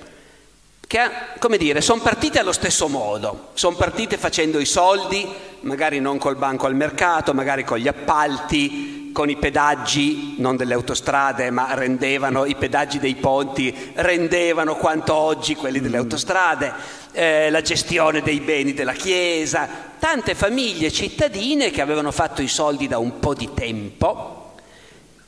[0.88, 5.28] che, come dire, sono partite allo stesso modo, sono partite facendo i soldi,
[5.62, 10.76] magari non col banco al mercato, magari con gli appalti, con i pedaggi, non delle
[10.76, 16.71] autostrade, ma rendevano i pedaggi dei ponti, rendevano quanto oggi quelli delle autostrade,
[17.12, 19.67] eh, la gestione dei beni della Chiesa,
[20.00, 24.37] tante famiglie cittadine che avevano fatto i soldi da un po' di tempo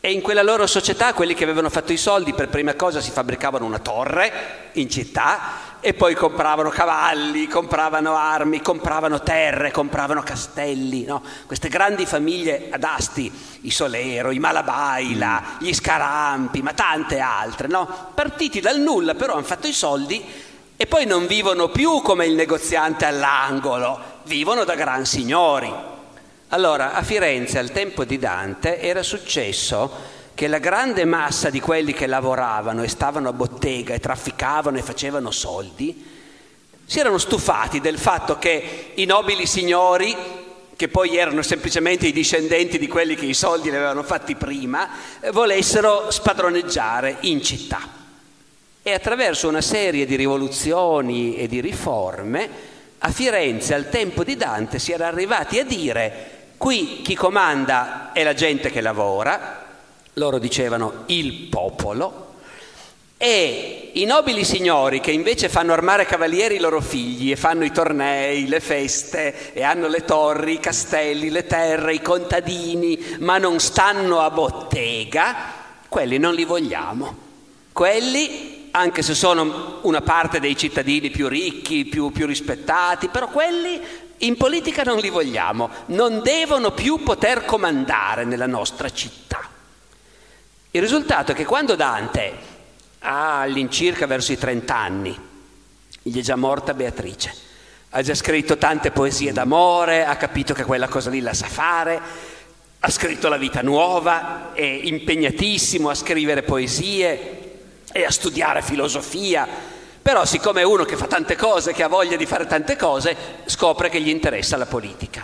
[0.02, 3.12] e in quella loro società quelli che avevano fatto i soldi per prima cosa si
[3.12, 11.04] fabbricavano una torre in città e poi compravano cavalli, compravano armi, compravano terre, compravano castelli.
[11.04, 11.22] No?
[11.46, 13.32] Queste grandi famiglie ad Asti,
[13.62, 18.12] i Solero, i Malabaila, gli Scarampi, ma tante altre, no?
[18.14, 20.24] partiti dal nulla però hanno fatto i soldi
[20.78, 25.98] e poi non vivono più come il negoziante all'angolo, vivono da gran signori.
[26.52, 31.94] Allora, a Firenze al tempo di Dante era successo che la grande massa di quelli
[31.94, 36.04] che lavoravano e stavano a bottega e trafficavano e facevano soldi,
[36.84, 40.16] si erano stufati del fatto che i nobili signori,
[40.76, 44.90] che poi erano semplicemente i discendenti di quelli che i soldi li avevano fatti prima,
[45.32, 47.88] volessero spadroneggiare in città.
[48.82, 52.50] E attraverso una serie di rivoluzioni e di riforme,
[52.98, 58.22] a Firenze al tempo di Dante si era arrivati a dire Qui chi comanda è
[58.22, 59.66] la gente che lavora,
[60.16, 62.34] loro dicevano il popolo,
[63.16, 67.72] e i nobili signori che invece fanno armare cavalieri i loro figli e fanno i
[67.72, 73.62] tornei, le feste e hanno le torri, i castelli, le terre, i contadini, ma non
[73.62, 75.36] stanno a bottega,
[75.88, 77.16] quelli non li vogliamo.
[77.72, 84.08] Quelli, anche se sono una parte dei cittadini più ricchi, più, più rispettati, però quelli
[84.20, 89.48] in politica non li vogliamo, non devono più poter comandare nella nostra città.
[90.72, 92.34] Il risultato è che quando Dante
[93.00, 95.20] ha all'incirca verso i 30 anni,
[96.02, 97.34] gli è già morta Beatrice,
[97.92, 102.00] ha già scritto tante poesie d'amore, ha capito che quella cosa lì la sa fare,
[102.82, 107.38] ha scritto La vita nuova, è impegnatissimo a scrivere poesie
[107.92, 109.48] e a studiare filosofia,
[110.10, 113.16] però siccome è uno che fa tante cose, che ha voglia di fare tante cose,
[113.46, 115.24] scopre che gli interessa la politica.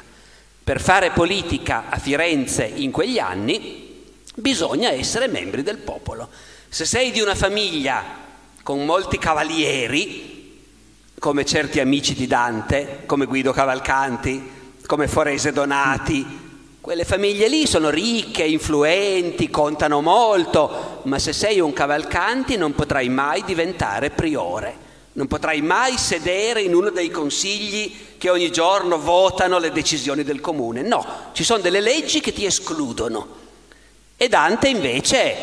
[0.63, 4.03] Per fare politica a Firenze in quegli anni
[4.35, 6.29] bisogna essere membri del popolo.
[6.69, 8.03] Se sei di una famiglia
[8.61, 10.61] con molti cavalieri,
[11.17, 14.51] come certi amici di Dante, come Guido Cavalcanti,
[14.85, 16.44] come Forese Donati,
[16.85, 23.09] quelle famiglie lì sono ricche, influenti, contano molto, ma se sei un cavalcanti non potrai
[23.09, 24.77] mai diventare priore,
[25.13, 30.41] non potrai mai sedere in uno dei consigli che ogni giorno votano le decisioni del
[30.41, 30.83] comune.
[30.83, 33.29] No, ci sono delle leggi che ti escludono.
[34.15, 35.35] E Dante invece,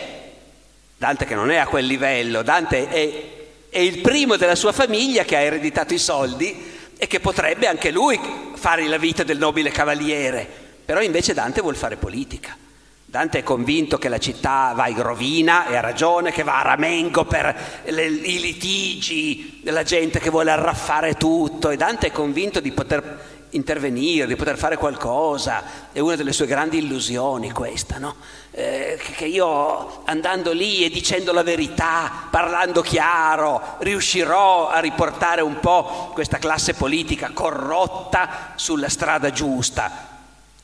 [0.96, 3.22] Dante che non è a quel livello, Dante è,
[3.68, 7.90] è il primo della sua famiglia che ha ereditato i soldi e che potrebbe anche
[7.90, 8.20] lui
[8.54, 12.56] fare la vita del nobile cavaliere però invece Dante vuole fare politica.
[13.04, 16.62] Dante è convinto che la città va in rovina e ha ragione, che va a
[16.62, 22.58] ramengo per le, i litigi della gente che vuole arraffare tutto e Dante è convinto
[22.60, 25.90] di poter intervenire, di poter fare qualcosa.
[25.92, 28.16] È una delle sue grandi illusioni questa, no?
[28.50, 35.60] Eh, che io andando lì e dicendo la verità, parlando chiaro, riuscirò a riportare un
[35.60, 40.11] po' questa classe politica corrotta sulla strada giusta.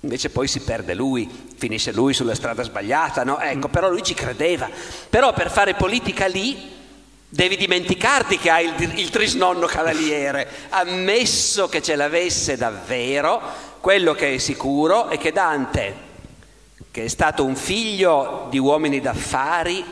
[0.00, 3.40] Invece poi si perde lui, finisce lui sulla strada sbagliata, no?
[3.40, 4.70] Ecco, però lui ci credeva.
[5.10, 6.76] Però per fare politica lì
[7.28, 10.48] devi dimenticarti che hai il, il trisnonno cavaliere.
[10.68, 13.40] Ammesso che ce l'avesse davvero,
[13.80, 15.94] quello che è sicuro è che Dante,
[16.92, 19.84] che è stato un figlio di uomini d'affari,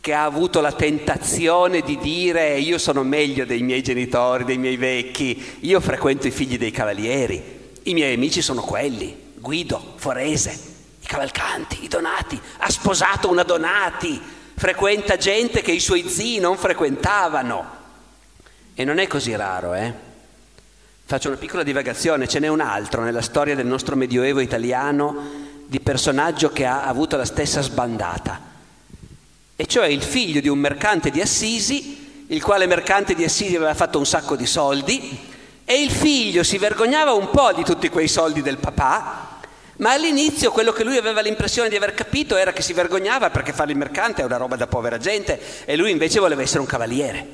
[0.00, 4.76] che ha avuto la tentazione di dire io sono meglio dei miei genitori, dei miei
[4.76, 7.42] vecchi, io frequento i figli dei cavalieri,
[7.82, 9.28] i miei amici sono quelli.
[9.40, 10.50] Guido, Forese,
[11.00, 14.20] i Cavalcanti, i Donati, ha sposato una Donati,
[14.54, 17.78] frequenta gente che i suoi zii non frequentavano.
[18.74, 19.92] E non è così raro, eh?
[21.06, 25.80] Faccio una piccola divagazione, ce n'è un altro nella storia del nostro Medioevo italiano di
[25.80, 28.40] personaggio che ha avuto la stessa sbandata,
[29.56, 33.74] e cioè il figlio di un mercante di Assisi, il quale mercante di Assisi aveva
[33.74, 35.18] fatto un sacco di soldi,
[35.64, 39.29] e il figlio si vergognava un po' di tutti quei soldi del papà
[39.80, 43.52] ma all'inizio quello che lui aveva l'impressione di aver capito era che si vergognava perché
[43.52, 46.66] fare il mercante è una roba da povera gente e lui invece voleva essere un
[46.66, 47.26] cavaliere.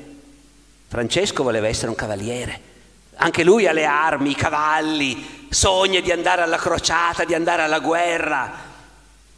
[0.87, 2.75] Francesco voleva essere un cavaliere.
[3.15, 7.79] Anche lui ha le armi, i cavalli, sogna di andare alla crociata, di andare alla
[7.79, 8.49] guerra.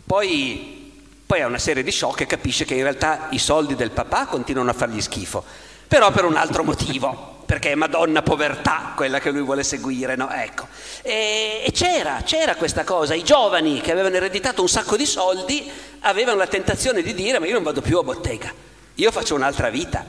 [0.06, 0.94] Poi,
[1.26, 4.28] poi ha una serie di shock e capisce che in realtà i soldi del papà
[4.28, 5.44] continuano a fargli schifo,
[5.88, 10.30] però per un altro motivo perché è Madonna povertà quella che lui vuole seguire, no?
[10.30, 10.68] Ecco.
[11.02, 15.68] E, e c'era, c'era questa cosa, i giovani che avevano ereditato un sacco di soldi
[16.02, 18.54] avevano la tentazione di dire ma io non vado più a bottega,
[18.94, 20.06] io faccio un'altra vita.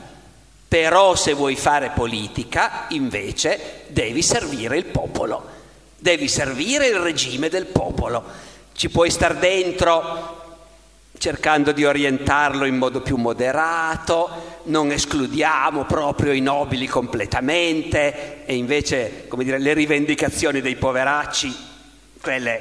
[0.67, 5.43] Però se vuoi fare politica, invece, devi servire il popolo,
[5.97, 8.23] devi servire il regime del popolo.
[8.73, 10.40] Ci puoi star dentro
[11.21, 19.25] cercando di orientarlo in modo più moderato, non escludiamo proprio i nobili completamente e invece,
[19.27, 21.55] come dire, le rivendicazioni dei poveracci,
[22.19, 22.59] quelle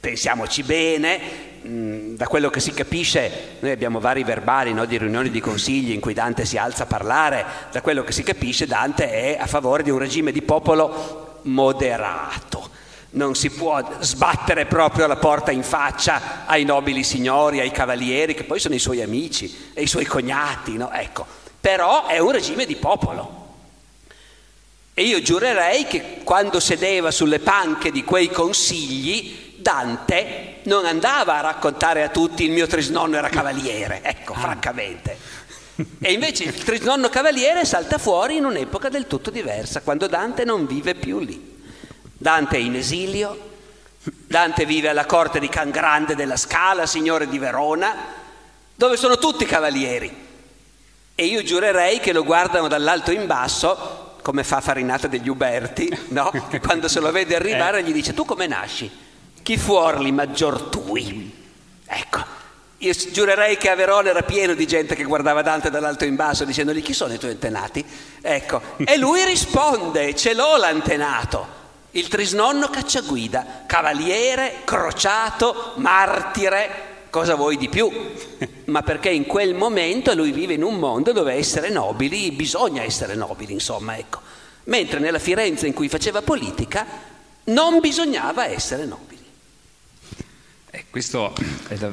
[0.00, 1.18] pensiamoci bene,
[1.66, 5.92] mm, da quello che si capisce, noi abbiamo vari verbali no, di riunioni di consigli
[5.92, 9.46] in cui Dante si alza a parlare, da quello che si capisce Dante è a
[9.46, 12.73] favore di un regime di popolo moderato
[13.14, 18.44] non si può sbattere proprio la porta in faccia ai nobili signori, ai cavalieri, che
[18.44, 20.90] poi sono i suoi amici e i suoi cognati, no?
[20.92, 21.26] Ecco,
[21.60, 23.42] però è un regime di popolo.
[24.94, 31.40] E io giurerei che quando sedeva sulle panche di quei consigli, Dante non andava a
[31.40, 34.38] raccontare a tutti il mio trisnonno era cavaliere, ecco, ah.
[34.38, 35.18] francamente.
[36.00, 40.66] E invece il trisnonno cavaliere salta fuori in un'epoca del tutto diversa, quando Dante non
[40.66, 41.53] vive più lì.
[42.24, 43.38] Dante è in esilio,
[44.02, 47.94] Dante vive alla corte di Can Grande della Scala, signore di Verona,
[48.74, 50.10] dove sono tutti cavalieri.
[51.14, 56.32] E io giurerei che lo guardano dall'alto in basso, come fa Farinata degli Uberti, no?
[56.48, 57.82] che quando se lo vede arrivare eh.
[57.82, 58.90] gli dice tu come nasci?
[59.42, 61.30] Chi fuorli maggior tui?
[61.84, 62.24] Ecco,
[62.78, 66.46] Io giurerei che a Verona era pieno di gente che guardava Dante dall'alto in basso
[66.46, 67.84] dicendogli chi sono i tuoi antenati?
[68.22, 71.63] Ecco, e lui risponde, ce l'ho l'antenato.
[71.96, 77.88] Il trisnonno cacciaguida, cavaliere, crociato, martire, cosa vuoi di più?
[78.66, 83.14] Ma perché in quel momento lui vive in un mondo dove essere nobili, bisogna essere
[83.14, 84.20] nobili, insomma, ecco.
[84.64, 86.84] Mentre nella Firenze in cui faceva politica
[87.44, 89.24] non bisognava essere nobili.
[90.70, 91.32] Eh, questo
[91.68, 91.92] è da...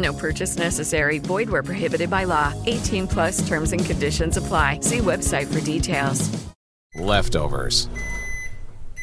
[0.00, 1.18] No purchase necessary.
[1.18, 2.54] Void where prohibited by law.
[2.66, 4.80] 18 plus terms and conditions apply.
[4.80, 6.30] See website for details.
[6.96, 7.88] Leftovers.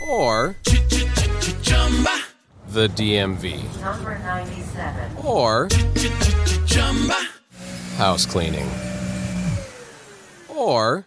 [0.10, 0.56] Or
[2.70, 3.82] the DMV.
[3.82, 5.18] Number 97.
[5.24, 5.68] Or
[7.98, 8.70] house cleaning.
[10.50, 11.06] Or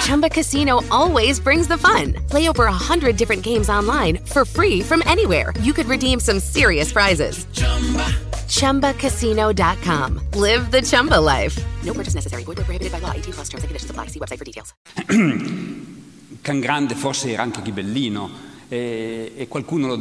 [0.00, 2.14] Chumba Casino always brings the fun.
[2.28, 5.52] Play over a hundred different games online for free from anywhere.
[5.60, 7.46] You could redeem some serious prizes.
[7.52, 8.06] Chumba.
[8.48, 10.20] ChumbaCasino.com.
[10.34, 11.58] Live the Chumba life.
[11.84, 12.44] No purchase necessary.
[12.44, 13.12] Void where prohibited by law.
[13.12, 14.06] 18 plus terms and conditions apply.
[14.08, 14.74] See website for details.
[16.42, 18.30] Cangrande forse era anche ghibellino
[18.68, 19.98] e, e qualcuno lo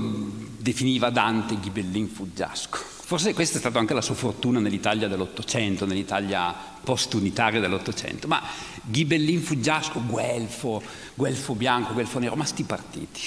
[0.57, 3.01] definiva Dante ghibellin fuggiasco.
[3.12, 8.26] Forse questa è stata anche la sua fortuna nell'Italia dell'Ottocento, nell'Italia post-unitaria dell'Ottocento.
[8.30, 8.41] Ma
[8.84, 10.82] ghibellin fuggiasco, guelfo,
[11.14, 13.20] guelfo bianco, guelfo nero, ma sti partiti,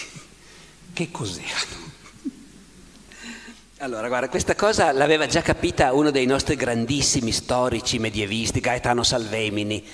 [0.90, 1.92] che cos'erano?
[3.80, 9.84] Allora, guarda, questa cosa l'aveva già capita uno dei nostri grandissimi storici medievisti, Gaetano Salvemini,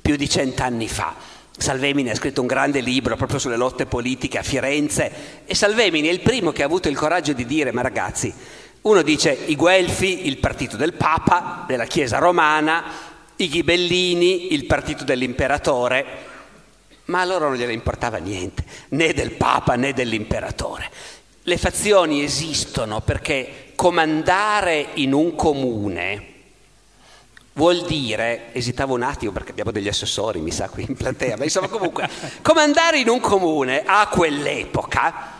[0.00, 1.16] più di cent'anni fa.
[1.56, 6.12] Salvemini ha scritto un grande libro proprio sulle lotte politiche a Firenze e Salvemini è
[6.12, 8.32] il primo che ha avuto il coraggio di dire, ma ragazzi,
[8.82, 12.84] uno dice i Guelfi, il partito del Papa, della Chiesa romana,
[13.36, 16.04] i Ghibellini, il partito dell'imperatore,
[17.06, 20.90] ma a loro non gliene importava niente, né del Papa né dell'imperatore.
[21.42, 26.28] Le fazioni esistono perché comandare in un comune
[27.54, 31.44] vuol dire, esitavo un attimo perché abbiamo degli assessori, mi sa, qui in platea, ma
[31.44, 32.08] insomma comunque,
[32.40, 35.38] comandare in un comune a quell'epoca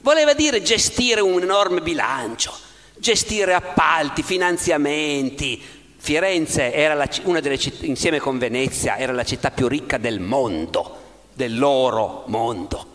[0.00, 2.52] voleva dire gestire un enorme bilancio,
[3.00, 5.60] gestire appalti, finanziamenti.
[5.96, 10.20] Firenze era la, una delle città, insieme con Venezia, era la città più ricca del
[10.20, 10.98] mondo,
[11.32, 12.86] del loro mondo.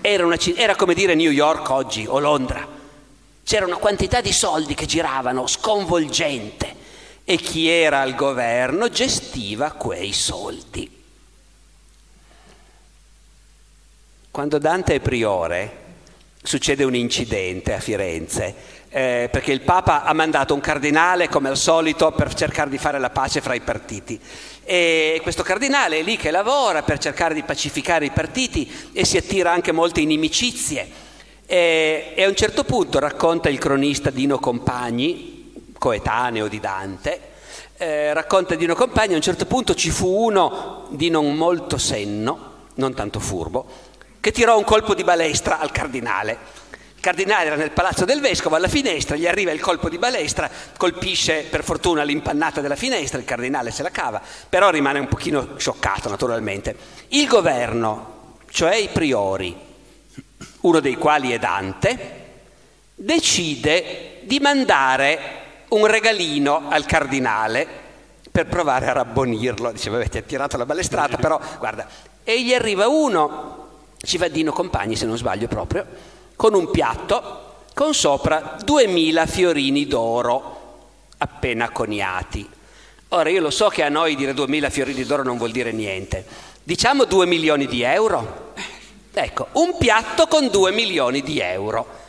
[0.00, 2.68] Era, una, era come dire New York oggi o Londra.
[3.42, 6.82] C'era una quantità di soldi che giravano sconvolgente
[7.24, 11.02] e chi era al governo gestiva quei soldi.
[14.30, 15.82] Quando Dante è priore
[16.42, 18.54] succede un incidente a Firenze,
[18.96, 23.00] eh, perché il Papa ha mandato un cardinale, come al solito, per cercare di fare
[23.00, 24.20] la pace fra i partiti.
[24.62, 29.16] E questo cardinale è lì che lavora per cercare di pacificare i partiti e si
[29.16, 30.88] attira anche molte inimicizie.
[31.44, 37.20] E, e a un certo punto racconta il cronista Dino Compagni, coetaneo di Dante,
[37.76, 42.52] eh, racconta Dino Compagni, a un certo punto ci fu uno di non molto senno,
[42.74, 43.66] non tanto furbo,
[44.20, 46.62] che tirò un colpo di balestra al cardinale.
[47.04, 51.42] Cardinale era nel palazzo del vescovo, alla finestra, gli arriva il colpo di balestra, colpisce
[51.50, 56.08] per fortuna l'impannata della finestra, il cardinale se la cava, però rimane un pochino scioccato
[56.08, 56.74] naturalmente.
[57.08, 59.54] Il governo, cioè i priori,
[60.62, 62.22] uno dei quali è Dante,
[62.94, 65.18] decide di mandare
[65.68, 67.66] un regalino al cardinale
[68.32, 69.72] per provare a rabbonirlo.
[69.72, 71.86] Diceva, ti ha tirato la balestrata, però guarda,
[72.24, 73.60] e gli arriva uno
[73.98, 77.42] ci va Dino Compagni, se non sbaglio proprio, con un piatto
[77.74, 80.62] con sopra 2000 fiorini d'oro
[81.18, 82.48] appena coniati.
[83.08, 86.24] Ora io lo so che a noi dire 2000 fiorini d'oro non vuol dire niente.
[86.62, 88.52] Diciamo 2 milioni di euro?
[89.12, 92.02] Ecco, un piatto con 2 milioni di euro.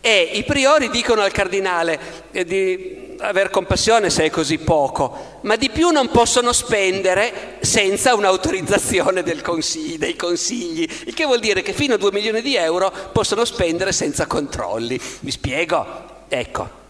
[0.00, 5.56] E i priori dicono al cardinale eh, di aver compassione se è così poco, ma
[5.56, 11.72] di più non possono spendere senza un'autorizzazione consigli, dei consigli, il che vuol dire che
[11.72, 15.00] fino a 2 milioni di euro possono spendere senza controlli.
[15.20, 15.86] Mi spiego?
[16.28, 16.82] Ecco.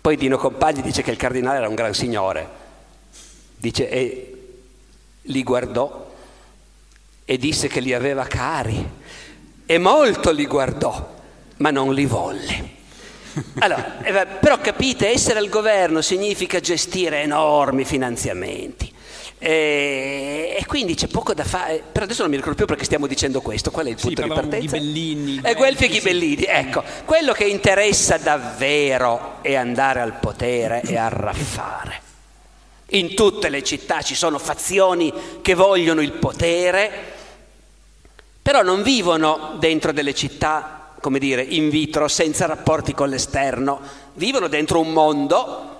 [0.00, 2.60] Poi Dino Compagni dice che il cardinale era un gran signore.
[3.56, 4.32] Dice, e
[5.22, 6.10] li guardò
[7.24, 8.84] e disse che li aveva cari
[9.64, 11.14] e molto li guardò,
[11.58, 12.80] ma non li volle.
[13.58, 18.92] Allora, eh, però capite, essere al governo significa gestire enormi finanziamenti.
[19.38, 23.08] E, e quindi c'è poco da fare, però adesso non mi ricordo più perché stiamo
[23.08, 24.76] dicendo questo, qual è il punto sì, di partenza?
[24.76, 25.88] Ghibellini, eh, Guelfi e.
[25.88, 32.00] Ghibellini, ecco, quello che interessa davvero è andare al potere e arraffare.
[32.90, 35.12] In tutte le città ci sono fazioni
[35.42, 36.90] che vogliono il potere,
[38.40, 43.80] però non vivono dentro delle città, come dire, in vitro, senza rapporti con l'esterno,
[44.14, 45.70] vivono dentro un mondo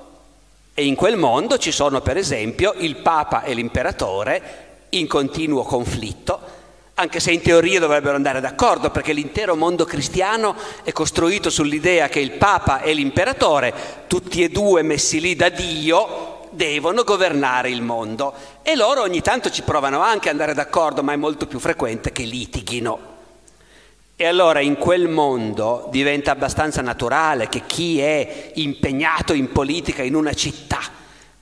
[0.74, 6.40] e in quel mondo ci sono per esempio il Papa e l'imperatore in continuo conflitto,
[6.94, 12.18] anche se in teoria dovrebbero andare d'accordo, perché l'intero mondo cristiano è costruito sull'idea che
[12.18, 13.72] il Papa e l'imperatore,
[14.08, 18.34] tutti e due messi lì da Dio, devono governare il mondo.
[18.62, 22.10] E loro ogni tanto ci provano anche ad andare d'accordo, ma è molto più frequente
[22.10, 23.11] che litighino.
[24.22, 30.14] E allora in quel mondo diventa abbastanza naturale che chi è impegnato in politica in
[30.14, 30.78] una città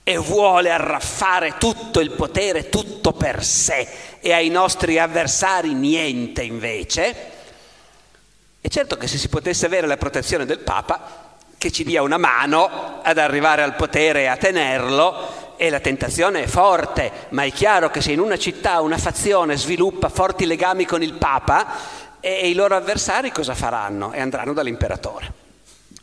[0.01, 3.87] e vuole arraffare tutto il potere, tutto per sé,
[4.19, 7.15] e ai nostri avversari niente invece,
[8.59, 12.17] è certo che se si potesse avere la protezione del Papa, che ci dia una
[12.17, 17.51] mano ad arrivare al potere e a tenerlo, e la tentazione è forte, ma è
[17.51, 22.49] chiaro che se in una città una fazione sviluppa forti legami con il Papa, e
[22.49, 24.13] i loro avversari cosa faranno?
[24.13, 25.41] E andranno dall'imperatore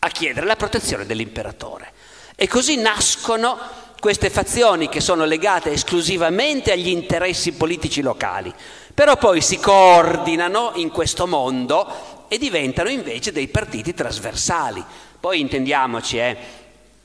[0.00, 1.92] a chiedere la protezione dell'imperatore.
[2.36, 3.58] E così nascono
[3.98, 8.54] queste fazioni che sono legate esclusivamente agli interessi politici locali,
[8.94, 14.84] però poi si coordinano in questo mondo e diventano invece dei partiti trasversali.
[15.18, 16.36] Poi intendiamoci, eh,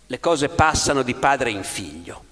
[0.05, 2.32] le cose passano di padre in figlio.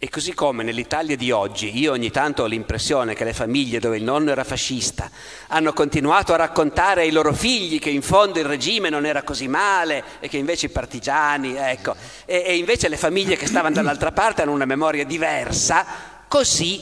[0.00, 3.96] E così come nell'Italia di oggi io ogni tanto ho l'impressione che le famiglie dove
[3.96, 5.10] il nonno era fascista
[5.48, 9.48] hanno continuato a raccontare ai loro figli che in fondo il regime non era così
[9.48, 11.96] male e che invece i partigiani, ecco,
[12.26, 15.84] e, e invece le famiglie che stavano dall'altra parte hanno una memoria diversa,
[16.28, 16.80] così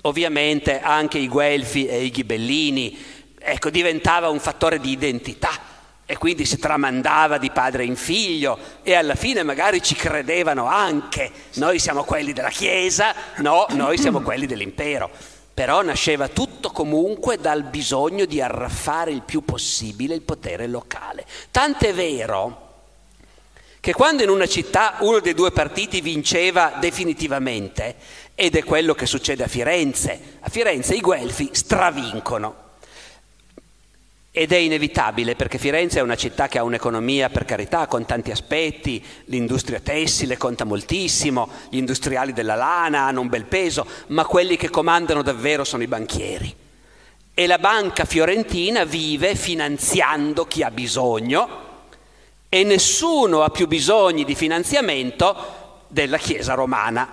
[0.00, 2.98] ovviamente anche i Guelfi e i Ghibellini,
[3.40, 5.72] ecco, diventava un fattore di identità
[6.06, 11.30] e quindi si tramandava di padre in figlio e alla fine magari ci credevano anche.
[11.54, 15.10] Noi siamo quelli della Chiesa, no, noi siamo quelli dell'impero.
[15.54, 21.24] Però nasceva tutto comunque dal bisogno di arraffare il più possibile il potere locale.
[21.52, 22.62] Tant'è vero
[23.78, 27.94] che quando in una città uno dei due partiti vinceva definitivamente,
[28.34, 32.63] ed è quello che succede a Firenze, a Firenze i Guelfi stravincono.
[34.36, 38.32] Ed è inevitabile perché Firenze è una città che ha un'economia, per carità, con tanti
[38.32, 44.56] aspetti, l'industria tessile conta moltissimo, gli industriali della lana hanno un bel peso, ma quelli
[44.56, 46.52] che comandano davvero sono i banchieri.
[47.32, 51.48] E la banca fiorentina vive finanziando chi ha bisogno
[52.48, 57.08] e nessuno ha più bisogni di finanziamento della Chiesa romana,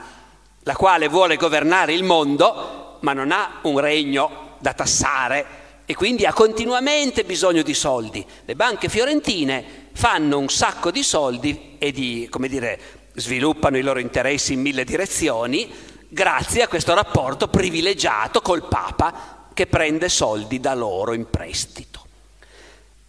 [0.63, 5.60] la quale vuole governare il mondo ma non ha un regno da tassare
[5.91, 8.25] e quindi ha continuamente bisogno di soldi.
[8.45, 12.79] Le banche fiorentine fanno un sacco di soldi e di, come dire,
[13.13, 15.69] sviluppano i loro interessi in mille direzioni
[16.07, 22.05] grazie a questo rapporto privilegiato col Papa che prende soldi da loro in prestito.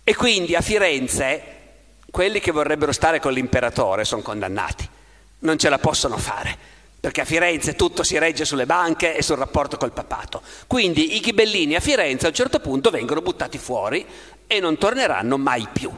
[0.03, 1.43] E quindi a Firenze
[2.11, 4.89] quelli che vorrebbero stare con l'imperatore sono condannati,
[5.39, 6.72] non ce la possono fare
[7.03, 10.41] perché a Firenze tutto si regge sulle banche e sul rapporto col papato.
[10.69, 14.07] Quindi i ghibellini a Firenze a un certo punto vengono buttati fuori
[14.47, 15.91] e non torneranno mai più.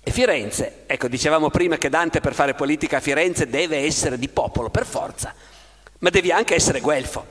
[0.00, 4.28] E Firenze, ecco, dicevamo prima che Dante per fare politica a Firenze deve essere di
[4.28, 5.34] popolo, per forza,
[5.98, 7.26] ma devi anche essere guelfo,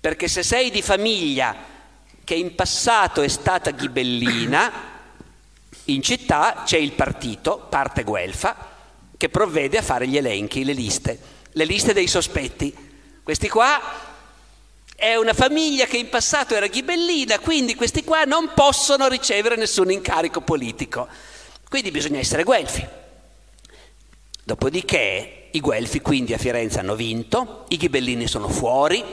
[0.00, 1.54] perché se sei di famiglia
[2.24, 4.72] che in passato è stata ghibellina,
[5.84, 8.70] in città c'è il partito, parte guelfa,
[9.18, 12.74] che provvede a fare gli elenchi, le liste le liste dei sospetti.
[13.22, 13.80] Questi qua
[14.94, 19.90] è una famiglia che in passato era ghibellina, quindi questi qua non possono ricevere nessun
[19.90, 21.08] incarico politico.
[21.68, 22.86] Quindi bisogna essere guelfi.
[24.44, 29.04] Dopodiché i guelfi quindi a Firenze hanno vinto, i ghibellini sono fuori,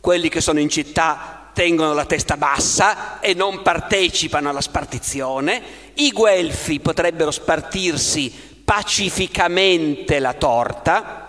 [0.00, 5.62] quelli che sono in città tengono la testa bassa e non partecipano alla spartizione,
[5.94, 8.30] i guelfi potrebbero spartirsi
[8.64, 11.23] pacificamente la torta,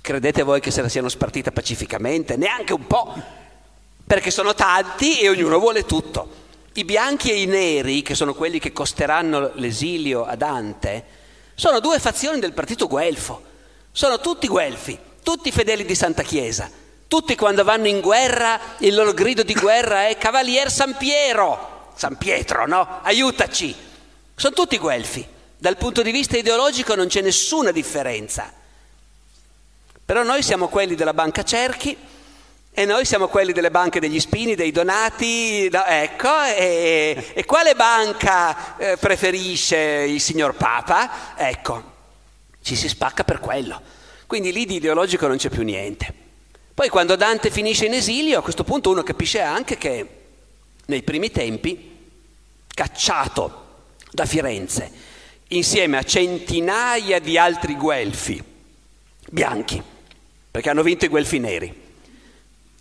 [0.00, 2.36] credete voi che se la siano spartita pacificamente?
[2.36, 3.14] Neanche un po',
[4.06, 6.40] perché sono tanti e ognuno vuole tutto.
[6.74, 11.04] I bianchi e i neri, che sono quelli che costeranno l'esilio a Dante,
[11.54, 13.50] sono due fazioni del partito guelfo.
[13.92, 16.70] Sono tutti guelfi, tutti fedeli di Santa Chiesa,
[17.12, 22.16] Tutti quando vanno in guerra il loro grido di guerra è Cavalier San Piero, San
[22.16, 23.00] Pietro, no?
[23.02, 23.76] Aiutaci.
[24.34, 25.22] Sono tutti guelfi.
[25.58, 28.50] Dal punto di vista ideologico non c'è nessuna differenza.
[30.12, 31.96] Però noi siamo quelli della banca Cerchi
[32.70, 37.74] e noi siamo quelli delle banche degli spini, dei donati, no, ecco, e, e, quale
[37.74, 41.34] banca eh, preferisce il signor Papa?
[41.34, 41.82] Ecco,
[42.60, 43.80] ci si spacca per quello.
[44.26, 46.12] Quindi lì di ideologico non c'è più niente.
[46.74, 50.08] Poi quando Dante finisce in esilio, a questo punto uno capisce anche che
[50.84, 51.96] nei primi tempi,
[52.68, 53.64] cacciato
[54.10, 54.92] da Firenze,
[55.48, 58.44] insieme a centinaia di altri guelfi
[59.30, 59.82] bianchi,
[60.52, 61.90] perché hanno vinto i guelfi neri.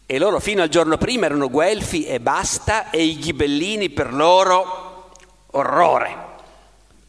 [0.06, 5.10] E loro fino al giorno prima erano guelfi e basta, e i ghibellini per loro
[5.52, 6.16] orrore.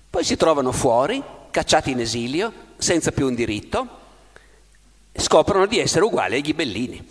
[0.09, 3.89] Poi si trovano fuori, cacciati in esilio, senza più un diritto,
[5.17, 7.09] scoprono di essere uguali ai ghibellini.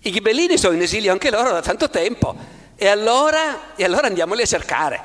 [0.00, 2.34] I ghibellini sono in esilio anche loro da tanto tempo,
[2.74, 5.00] e allora, e allora andiamoli a cercare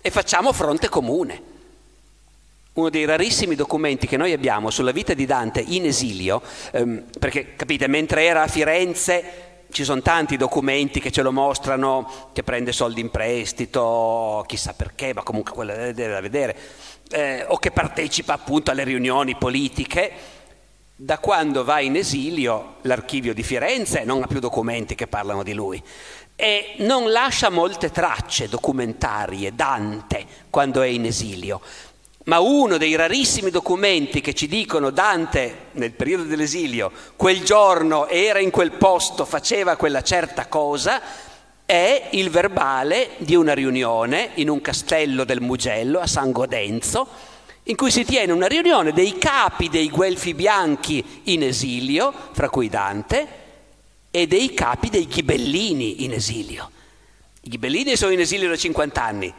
[0.00, 1.54] e facciamo fronte comune
[2.76, 7.54] uno dei rarissimi documenti che noi abbiamo sulla vita di Dante in esilio, ehm, perché
[7.56, 12.72] capite, mentre era a Firenze ci sono tanti documenti che ce lo mostrano, che prende
[12.72, 16.56] soldi in prestito, chissà perché, ma comunque quello è da vedere,
[17.10, 20.34] eh, o che partecipa appunto alle riunioni politiche.
[20.98, 25.52] Da quando va in esilio l'archivio di Firenze non ha più documenti che parlano di
[25.52, 25.82] lui
[26.34, 31.60] e non lascia molte tracce documentarie Dante quando è in esilio
[32.26, 38.40] ma uno dei rarissimi documenti che ci dicono Dante nel periodo dell'esilio, quel giorno era
[38.40, 41.00] in quel posto, faceva quella certa cosa,
[41.64, 47.06] è il verbale di una riunione in un castello del Mugello a San Godenzo,
[47.64, 52.68] in cui si tiene una riunione dei capi dei guelfi bianchi in esilio, fra cui
[52.68, 53.44] Dante,
[54.10, 56.70] e dei capi dei ghibellini in esilio.
[57.42, 59.32] I ghibellini sono in esilio da 50 anni,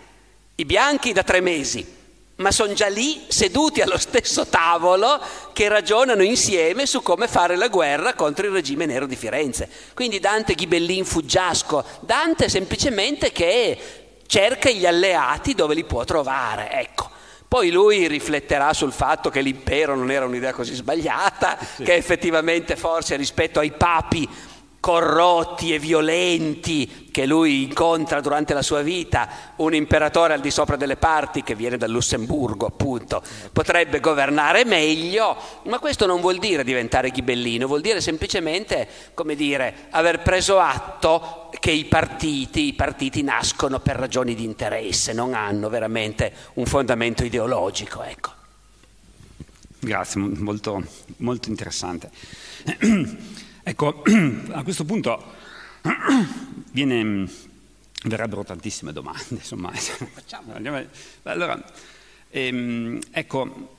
[0.55, 1.95] i bianchi da tre mesi
[2.37, 5.19] ma sono già lì seduti allo stesso tavolo
[5.53, 9.69] che ragionano insieme su come fare la guerra contro il regime nero di Firenze.
[9.93, 13.79] Quindi Dante Ghibellin fuggiasco, Dante semplicemente che
[14.27, 17.09] cerca gli alleati dove li può trovare, ecco.
[17.47, 21.83] Poi lui rifletterà sul fatto che l'impero non era un'idea così sbagliata, sì.
[21.83, 24.27] che effettivamente forse rispetto ai papi
[24.79, 30.75] corrotti e violenti che lui incontra durante la sua vita, un imperatore al di sopra
[30.75, 36.63] delle parti che viene dal Lussemburgo, appunto, potrebbe governare meglio, ma questo non vuol dire
[36.63, 43.23] diventare ghibellino, vuol dire semplicemente, come dire, aver preso atto che i partiti, i partiti
[43.23, 48.31] nascono per ragioni di interesse, non hanno veramente un fondamento ideologico, ecco.
[49.79, 50.83] Grazie, molto,
[51.17, 52.11] molto interessante.
[53.67, 54.01] Ecco,
[54.51, 55.21] a questo punto
[56.71, 57.29] viene,
[58.05, 59.73] verrebbero tantissime domande, insomma.
[61.23, 61.61] Allora,
[62.29, 63.77] ehm, ecco,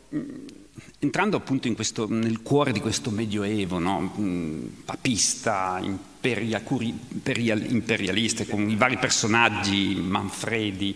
[0.98, 4.74] entrando appunto questo, nel cuore di questo medioevo no?
[4.84, 10.94] papista, imperia, imperial, imperialista, con i vari personaggi, Manfredi,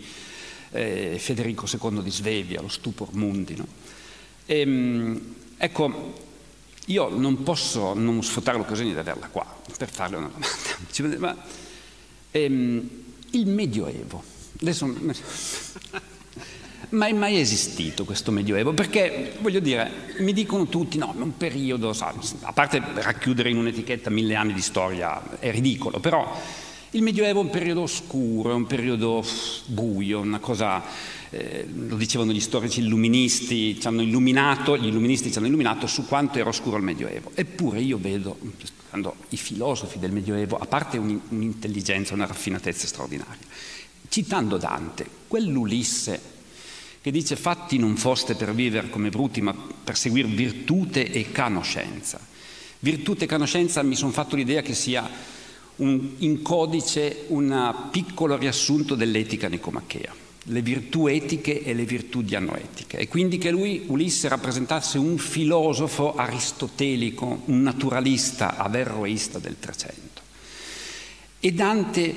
[0.69, 3.65] eh, Federico II di Svevia, lo Stupor Mundi, no?
[4.45, 6.31] ehm, ecco,
[6.87, 9.45] io non posso non sfruttare l'occasione di averla qua
[9.77, 11.17] per farle una domanda.
[11.19, 11.37] Ma,
[12.31, 12.89] ehm,
[13.31, 14.23] il Medioevo,
[14.61, 14.93] adesso,
[16.89, 18.73] ma è mai esistito questo Medioevo?
[18.73, 24.09] Perché, voglio dire, mi dicono tutti, no, un periodo, sa, a parte racchiudere in un'etichetta
[24.09, 26.39] mille anni di storia, è ridicolo, però
[26.93, 29.25] il Medioevo è un periodo oscuro, è un periodo
[29.65, 30.83] buio, una cosa
[31.31, 36.05] eh, lo dicevano gli storici illuministi, ci hanno illuminato, gli illuministi ci hanno illuminato su
[36.05, 37.31] quanto era oscuro il Medioevo.
[37.33, 43.41] Eppure io vedo, studiando i filosofi del Medioevo, a parte un'intelligenza, una raffinatezza straordinaria,
[44.09, 46.31] citando Dante, quell'Ulisse
[47.01, 52.19] che dice fatti non foste per vivere come bruti, ma per seguire virtute e canoscenza.
[52.79, 55.09] Virtute e canoscenza mi sono fatto l'idea che sia
[55.77, 62.97] un, in codice un piccolo riassunto dell'etica nicomachea le virtù etiche e le virtù dianoetiche
[62.97, 70.21] e quindi che lui, Ulisse, rappresentasse un filosofo aristotelico, un naturalista averroista del Trecento.
[71.39, 72.15] E Dante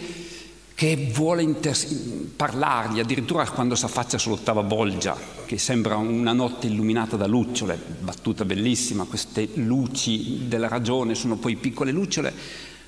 [0.74, 7.16] che vuole inter- parlargli, addirittura quando si affaccia sull'ottava bolgia, che sembra una notte illuminata
[7.16, 12.30] da lucciole, battuta bellissima, queste luci della ragione sono poi piccole lucciole,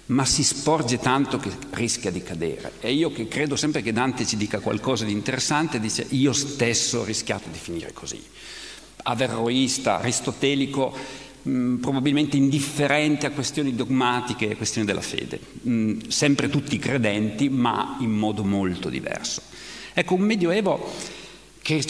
[0.08, 2.72] ma si sporge tanto che rischia di cadere.
[2.80, 7.00] E io che credo sempre che Dante ci dica qualcosa di interessante, dice io stesso
[7.00, 8.22] ho rischiato di finire così.
[9.02, 10.94] Averroista, aristotelico,
[11.42, 17.98] mh, probabilmente indifferente a questioni dogmatiche e questioni della fede, mh, sempre tutti credenti, ma
[18.00, 19.42] in modo molto diverso.
[19.92, 20.90] Ecco, un medioevo
[21.60, 21.84] che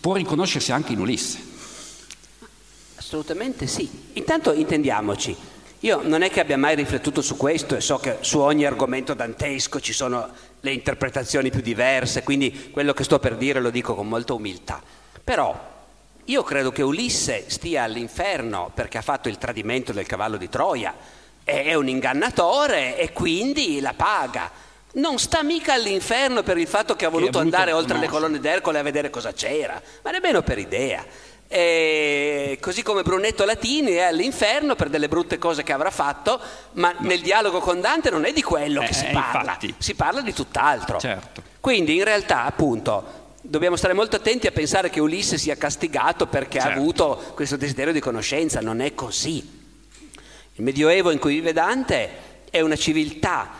[0.00, 1.38] può riconoscersi anche in Ulisse.
[2.94, 3.88] Assolutamente sì.
[4.12, 5.34] Intanto intendiamoci,
[5.80, 9.14] io non è che abbia mai riflettuto su questo e so che su ogni argomento
[9.14, 10.28] dantesco ci sono
[10.60, 14.82] le interpretazioni più diverse, quindi quello che sto per dire lo dico con molta umiltà.
[15.22, 15.76] Però
[16.24, 20.94] io credo che Ulisse stia all'inferno perché ha fatto il tradimento del cavallo di Troia,
[21.44, 24.50] è un ingannatore e quindi la paga.
[24.90, 28.40] Non sta mica all'inferno per il fatto che ha voluto, voluto andare oltre le colonne
[28.40, 31.04] d'Ercole a vedere cosa c'era, ma nemmeno per idea.
[31.50, 36.38] E così come Brunetto Latini è all'inferno per delle brutte cose che avrà fatto,
[36.72, 39.74] ma nel dialogo con Dante non è di quello che eh, si parla, infatti.
[39.78, 40.98] si parla di tutt'altro.
[40.98, 41.42] Certo.
[41.58, 46.60] Quindi in realtà, appunto, dobbiamo stare molto attenti a pensare che Ulisse sia castigato perché
[46.60, 46.68] certo.
[46.68, 49.56] ha avuto questo desiderio di conoscenza, non è così.
[50.54, 52.10] Il Medioevo in cui vive Dante
[52.50, 53.57] è una civiltà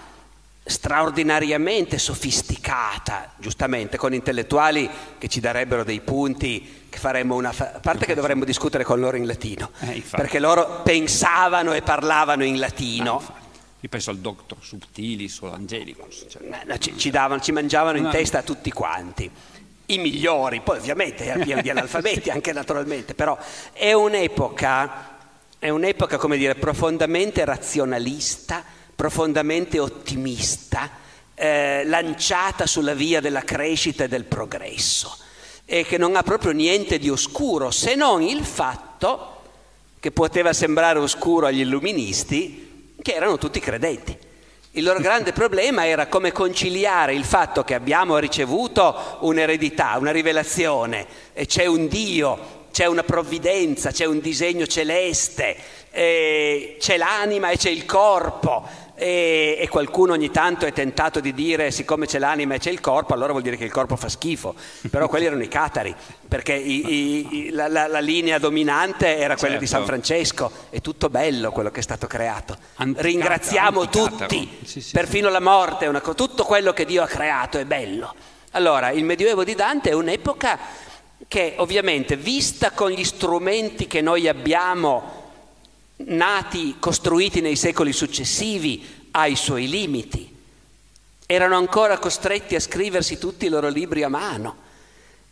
[0.68, 4.88] straordinariamente sofisticata, giustamente, con intellettuali
[5.18, 7.52] che ci darebbero dei punti che faremmo una...
[7.52, 11.82] Fa- a parte che dovremmo discutere con loro in latino, eh, perché loro pensavano e
[11.82, 13.22] parlavano in latino.
[13.26, 13.46] Ah,
[13.80, 16.26] io penso al Doctor Subtilis o Angelicus.
[16.28, 16.42] Cioè.
[16.66, 18.10] No, ci, ci, davano, ci mangiavano in no.
[18.10, 19.30] testa tutti quanti
[19.90, 23.38] i migliori, poi ovviamente pieno di analfabeti anche naturalmente, però
[23.72, 25.16] è un'epoca,
[25.58, 28.64] è un'epoca come dire, profondamente razionalista,
[28.98, 30.90] profondamente ottimista,
[31.36, 35.16] eh, lanciata sulla via della crescita e del progresso
[35.64, 39.42] e che non ha proprio niente di oscuro se non il fatto
[40.00, 44.18] che poteva sembrare oscuro agli illuministi che erano tutti credenti.
[44.72, 51.06] Il loro grande problema era come conciliare il fatto che abbiamo ricevuto un'eredità, una rivelazione,
[51.34, 55.56] e c'è un Dio, c'è una provvidenza, c'è un disegno celeste,
[55.90, 61.70] c'è l'anima e c'è il corpo, e, e, qualcuno ogni tanto è tentato di dire
[61.70, 64.54] siccome c'è l'anima e c'è il corpo allora vuol dire che il corpo fa schifo
[64.90, 65.94] però quelli erano i catari
[66.26, 69.58] perché i, i, la, la, la, linea dominante era quella certo.
[69.58, 74.16] di San Francesco è tutto bello quello che è stato creato Anticata, ringraziamo anticataro.
[74.26, 75.32] tutti sì, sì, perfino sì.
[75.32, 78.14] la morte una, tutto quello che Dio ha creato è bello
[78.52, 80.58] allora il medioevo di Dante è un'epoca
[81.28, 85.27] che ovviamente vista con gli strumenti che noi abbiamo
[86.06, 90.36] nati, costruiti nei secoli successivi, ha i suoi limiti.
[91.26, 94.66] Erano ancora costretti a scriversi tutti i loro libri a mano.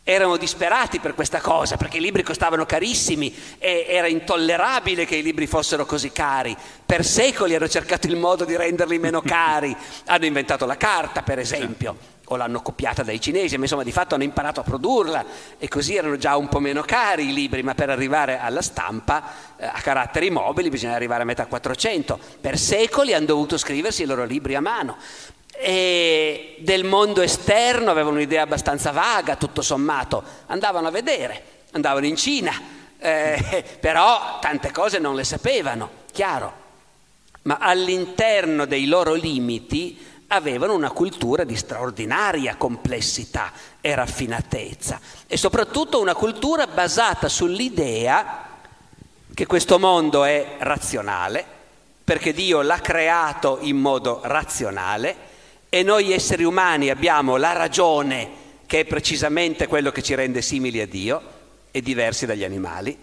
[0.03, 5.23] Erano disperati per questa cosa, perché i libri costavano carissimi e era intollerabile che i
[5.23, 6.57] libri fossero così cari.
[6.85, 9.77] Per secoli hanno cercato il modo di renderli meno cari.
[10.05, 14.15] Hanno inventato la carta, per esempio o l'hanno copiata dai cinesi, ma insomma di fatto
[14.15, 15.25] hanno imparato a produrla
[15.59, 19.23] e così erano già un po' meno cari i libri, ma per arrivare alla stampa
[19.57, 22.19] eh, a caratteri mobili bisogna arrivare a metà 400.
[22.41, 24.97] Per secoli hanno dovuto scriversi i loro libri a mano.
[25.59, 32.17] E del mondo esterno avevano un'idea abbastanza vaga, tutto sommato, andavano a vedere, andavano in
[32.17, 32.53] Cina,
[32.99, 36.65] eh, però tante cose non le sapevano, chiaro.
[37.43, 39.97] Ma all'interno dei loro limiti
[40.29, 48.45] avevano una cultura di straordinaria complessità e raffinatezza e soprattutto una cultura basata sull'idea
[49.33, 51.45] che questo mondo è razionale,
[52.03, 55.15] perché Dio l'ha creato in modo razionale
[55.69, 60.81] e noi esseri umani abbiamo la ragione che è precisamente quello che ci rende simili
[60.81, 61.23] a Dio
[61.71, 62.99] e diversi dagli animali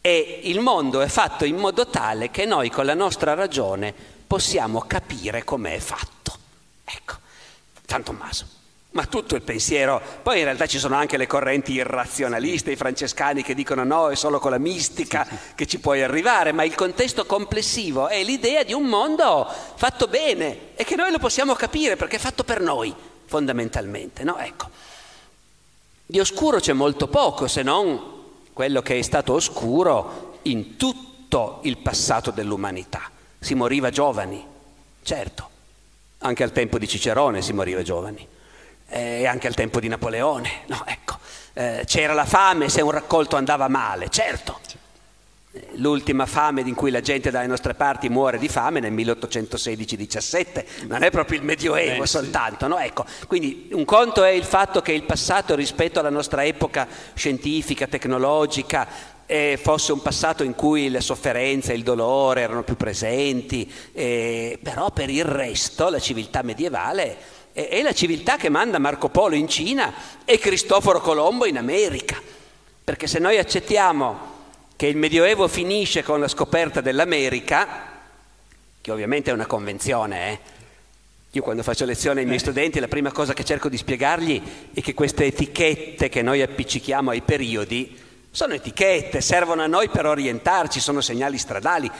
[0.00, 3.92] e il mondo è fatto in modo tale che noi con la nostra ragione
[4.26, 6.45] possiamo capire com'è fatto.
[6.86, 7.14] Ecco,
[7.84, 8.54] San Tommaso.
[8.90, 13.42] Ma tutto il pensiero, poi in realtà ci sono anche le correnti irrazionaliste, i francescani
[13.42, 17.26] che dicono no, è solo con la mistica che ci puoi arrivare, ma il contesto
[17.26, 22.16] complessivo è l'idea di un mondo fatto bene e che noi lo possiamo capire perché
[22.16, 22.94] è fatto per noi,
[23.26, 24.38] fondamentalmente, no?
[24.38, 24.70] Ecco.
[26.06, 28.14] Di oscuro c'è molto poco, se non
[28.54, 33.10] quello che è stato oscuro in tutto il passato dell'umanità.
[33.38, 34.42] Si moriva giovani,
[35.02, 35.50] certo
[36.26, 38.26] anche al tempo di Cicerone si moriva giovani,
[38.88, 40.50] eh, e anche al tempo di Napoleone.
[40.66, 41.18] No, ecco,
[41.54, 44.60] eh, c'era la fame se un raccolto andava male, certo.
[45.52, 50.86] Eh, l'ultima fame in cui la gente dalle nostre parti muore di fame nel 1816-17,
[50.86, 52.78] non è proprio il Medioevo eh, soltanto, no?
[52.78, 57.86] ecco, quindi un conto è il fatto che il passato rispetto alla nostra epoca scientifica,
[57.86, 63.70] tecnologica, eh, fosse un passato in cui le sofferenze e il dolore erano più presenti,
[63.92, 67.16] eh, però per il resto la civiltà medievale
[67.52, 69.92] è, è la civiltà che manda Marco Polo in Cina
[70.24, 72.20] e Cristoforo Colombo in America.
[72.84, 74.34] Perché se noi accettiamo
[74.76, 77.94] che il Medioevo finisce con la scoperta dell'America,
[78.80, 80.38] che ovviamente è una convenzione, eh?
[81.32, 84.40] Io quando faccio lezione ai miei studenti la prima cosa che cerco di spiegargli
[84.72, 88.04] è che queste etichette che noi appiccichiamo ai periodi
[88.36, 91.90] sono etichette, servono a noi per orientarci, sono segnali stradali,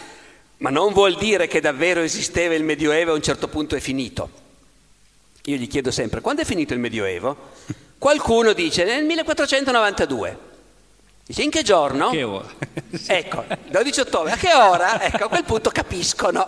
[0.58, 3.80] ma non vuol dire che davvero esisteva il Medioevo e a un certo punto è
[3.80, 4.28] finito.
[5.44, 7.52] Io gli chiedo sempre, quando è finito il Medioevo?
[7.96, 10.38] Qualcuno dice nel 1492.
[11.24, 12.10] Dice in che giorno?
[12.10, 12.48] Che ora?
[13.06, 14.32] ecco, 12 ottobre.
[14.32, 15.00] A che ora?
[15.00, 16.46] Ecco, a quel punto capiscono.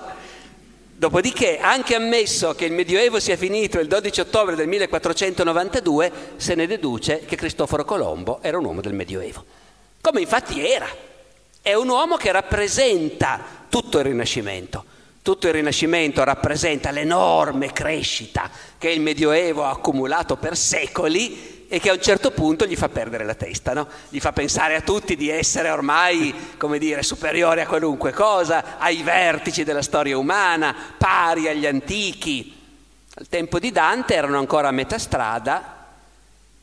[0.96, 6.66] Dopodiché, anche ammesso che il Medioevo sia finito il 12 ottobre del 1492, se ne
[6.66, 9.57] deduce che Cristoforo Colombo era un uomo del Medioevo.
[10.08, 10.88] Come infatti era.
[11.60, 14.82] È un uomo che rappresenta tutto il Rinascimento.
[15.20, 18.48] Tutto il Rinascimento rappresenta l'enorme crescita
[18.78, 22.88] che il Medioevo ha accumulato per secoli e che a un certo punto gli fa
[22.88, 23.86] perdere la testa, no?
[24.08, 29.02] gli fa pensare a tutti di essere ormai, come dire, superiore a qualunque cosa, ai
[29.02, 32.56] vertici della storia umana, pari agli antichi.
[33.16, 35.86] Al tempo di Dante erano ancora a metà strada,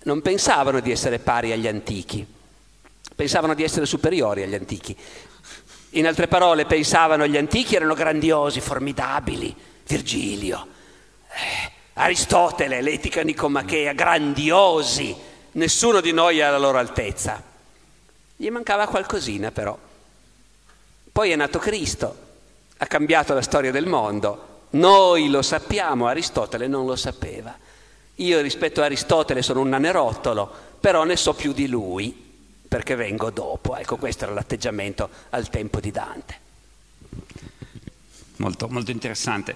[0.01, 2.33] non pensavano di essere pari agli antichi,
[3.15, 4.95] pensavano di essere superiori agli antichi.
[5.91, 9.55] In altre parole, pensavano gli antichi erano grandiosi, formidabili,
[9.87, 10.67] Virgilio.
[11.29, 15.15] Eh, Aristotele, l'etica nicomachea, grandiosi,
[15.53, 17.41] nessuno di noi è alla loro altezza.
[18.35, 19.77] Gli mancava qualcosina però.
[21.09, 22.17] Poi è nato Cristo,
[22.77, 24.63] ha cambiato la storia del mondo.
[24.71, 27.57] Noi lo sappiamo, Aristotele non lo sapeva.
[28.15, 30.51] Io rispetto a Aristotele sono un nanerottolo,
[30.81, 32.24] però ne so più di lui,
[32.75, 33.77] perché vengo dopo.
[33.77, 36.39] Ecco, questo era l'atteggiamento al tempo di Dante.
[38.35, 39.55] Molto, molto interessante.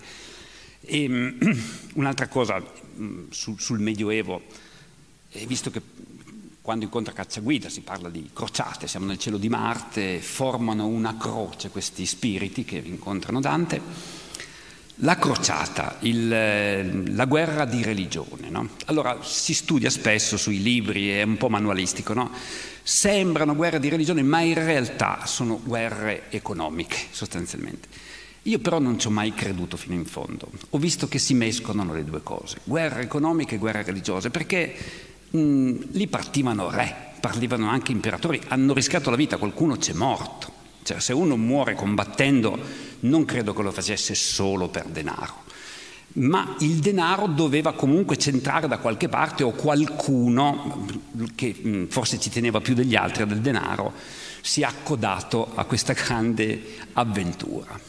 [0.79, 1.37] E, um,
[1.95, 2.63] un'altra cosa
[2.95, 4.41] um, sul, sul Medioevo,
[5.31, 5.81] eh, visto che
[6.61, 11.71] quando incontra Cacciaguida si parla di crociate, siamo nel cielo di Marte, formano una croce
[11.71, 13.81] questi spiriti che incontrano Dante.
[15.01, 18.67] La crociata, il, la guerra di religione, no?
[18.87, 22.29] allora si studia spesso sui libri, è un po' manualistico, no?
[22.83, 27.87] sembrano guerre di religione, ma in realtà sono guerre economiche sostanzialmente.
[28.43, 30.49] Io però non ci ho mai creduto fino in fondo.
[30.71, 34.75] Ho visto che si mescolano le due cose, guerra economica e guerra religiosa, perché
[35.29, 40.57] mh, lì partivano re, partivano anche imperatori, hanno rischiato la vita, qualcuno c'è morto.
[40.83, 45.47] Cioè, se uno muore combattendo, non credo che lo facesse solo per denaro.
[46.11, 50.87] Ma il denaro doveva comunque centrare da qualche parte o qualcuno
[51.35, 53.93] che forse ci teneva più degli altri del denaro
[54.41, 56.61] si è accodato a questa grande
[56.93, 57.79] avventura.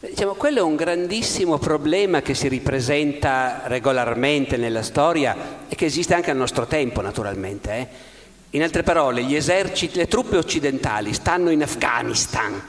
[0.00, 6.14] Diciamo, quello è un grandissimo problema che si ripresenta regolarmente nella storia e che esiste
[6.14, 7.72] anche al nostro tempo, naturalmente.
[7.72, 7.88] Eh?
[8.50, 12.60] In altre parole, gli eserciti, le truppe occidentali stanno in Afghanistan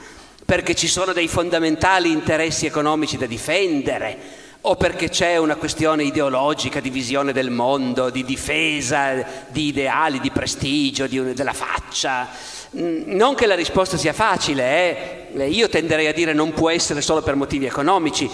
[0.46, 6.80] perché ci sono dei fondamentali interessi economici da difendere o perché c'è una questione ideologica
[6.80, 12.28] di visione del mondo, di difesa di ideali, di prestigio, di, della faccia
[12.76, 15.48] Mm, non che la risposta sia facile, eh?
[15.48, 18.28] io tenderei a dire non può essere solo per motivi economici.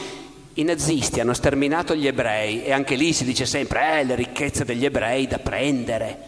[0.55, 4.65] I nazisti hanno sterminato gli ebrei e anche lì si dice sempre eh, le ricchezze
[4.65, 6.19] degli ebrei da prendere,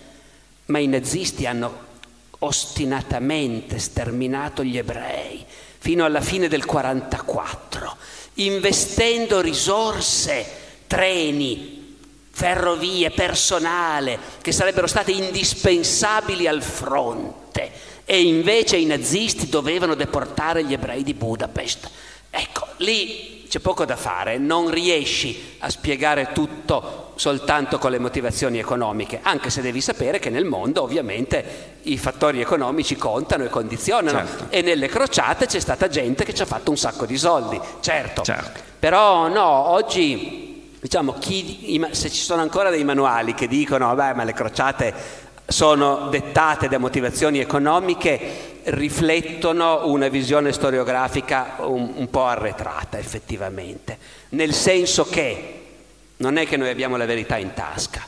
[0.66, 1.92] ma i nazisti hanno
[2.38, 5.44] ostinatamente sterminato gli ebrei
[5.84, 7.96] fino alla fine del 1944,
[8.36, 10.46] investendo risorse,
[10.86, 11.98] treni,
[12.30, 17.70] ferrovie, personale che sarebbero state indispensabili al fronte
[18.06, 21.90] e invece i nazisti dovevano deportare gli ebrei di Budapest.
[22.30, 28.58] Ecco, lì c'è poco da fare, non riesci a spiegare tutto soltanto con le motivazioni
[28.58, 34.18] economiche, anche se devi sapere che nel mondo ovviamente i fattori economici contano e condizionano
[34.18, 34.46] certo.
[34.50, 38.22] e nelle crociate c'è stata gente che ci ha fatto un sacco di soldi, certo.
[38.22, 38.60] certo.
[38.78, 44.24] Però no, oggi diciamo chi, se ci sono ancora dei manuali che dicono vabbè ma
[44.24, 52.98] le crociate sono dettate da motivazioni economiche riflettono una visione storiografica un, un, po' arretrata
[52.98, 53.98] effettivamente,
[54.30, 55.63] nel senso che
[56.18, 58.06] non è che noi abbiamo la verità in tasca,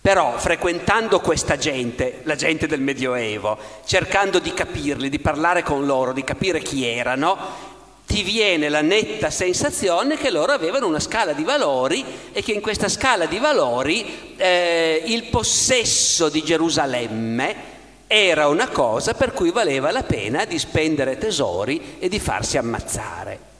[0.00, 6.12] però frequentando questa gente, la gente del Medioevo, cercando di capirli, di parlare con loro,
[6.12, 7.72] di capire chi erano,
[8.06, 12.60] ti viene la netta sensazione che loro avevano una scala di valori e che in
[12.60, 17.72] questa scala di valori eh, il possesso di Gerusalemme
[18.06, 23.53] era una cosa per cui valeva la pena di spendere tesori e di farsi ammazzare.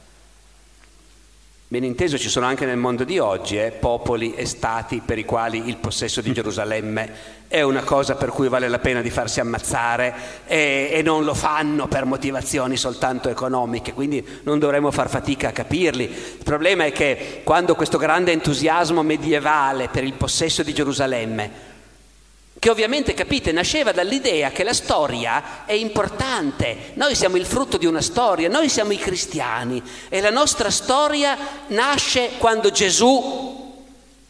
[1.67, 5.25] Ben inteso ci sono anche nel mondo di oggi eh, popoli e stati per i
[5.25, 7.11] quali il possesso di Gerusalemme
[7.47, 10.13] è una cosa per cui vale la pena di farsi ammazzare
[10.45, 15.53] e, e, non lo fanno per motivazioni soltanto economiche, quindi non dovremmo far fatica a
[15.53, 16.03] capirli.
[16.03, 21.73] Il problema è che quando questo grande entusiasmo medievale per il possesso di Gerusalemme
[22.65, 26.93] che ovviamente, capite, nasceva dall'idea che la storia è importante.
[26.95, 31.37] Noi siamo il frutto di una storia, noi siamo i cristiani e la nostra storia
[31.67, 33.83] nasce quando Gesù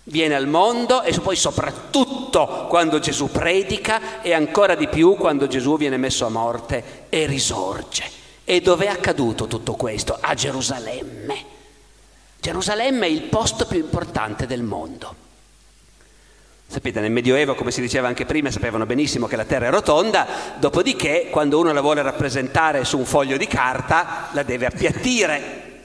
[0.03, 5.77] viene al mondo e poi soprattutto quando Gesù predica e ancora di più quando Gesù
[5.77, 8.03] viene messo a morte e risorge.
[8.43, 10.17] E dove è accaduto tutto questo?
[10.19, 11.45] A Gerusalemme.
[12.41, 15.23] Gerusalemme è il posto più importante del mondo.
[16.76, 20.28] Sapete, nel Medioevo, come si diceva anche prima, sapevano benissimo che la Terra è rotonda,
[20.57, 25.84] dopodiché quando uno la vuole rappresentare su un foglio di carta la deve appiattire.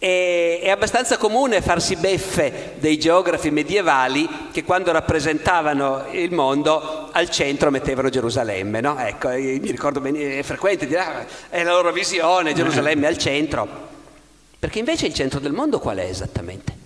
[0.00, 7.30] E, è abbastanza comune farsi beffe dei geografi medievali che quando rappresentavano il mondo al
[7.30, 8.80] centro mettevano Gerusalemme.
[8.80, 8.98] No?
[8.98, 13.68] Ecco, mi ricordo bene, è frequente dire, ah, è la loro visione, Gerusalemme al centro.
[14.58, 16.85] Perché invece il centro del mondo qual è esattamente?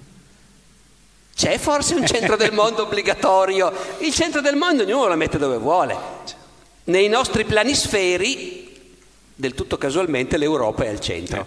[1.41, 3.73] C'è forse un centro del mondo obbligatorio?
[4.01, 5.97] Il centro del mondo ognuno lo mette dove vuole.
[6.85, 8.93] Nei nostri planisferi,
[9.37, 11.47] del tutto casualmente, l'Europa è al centro.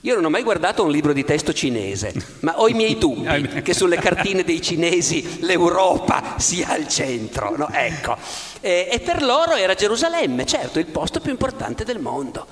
[0.00, 3.60] Io non ho mai guardato un libro di testo cinese, ma ho i miei dubbi
[3.60, 7.54] che sulle cartine dei cinesi l'Europa sia al centro.
[7.54, 7.68] No?
[7.70, 8.16] Ecco.
[8.62, 12.46] E, e per loro era Gerusalemme, certo, il posto più importante del mondo.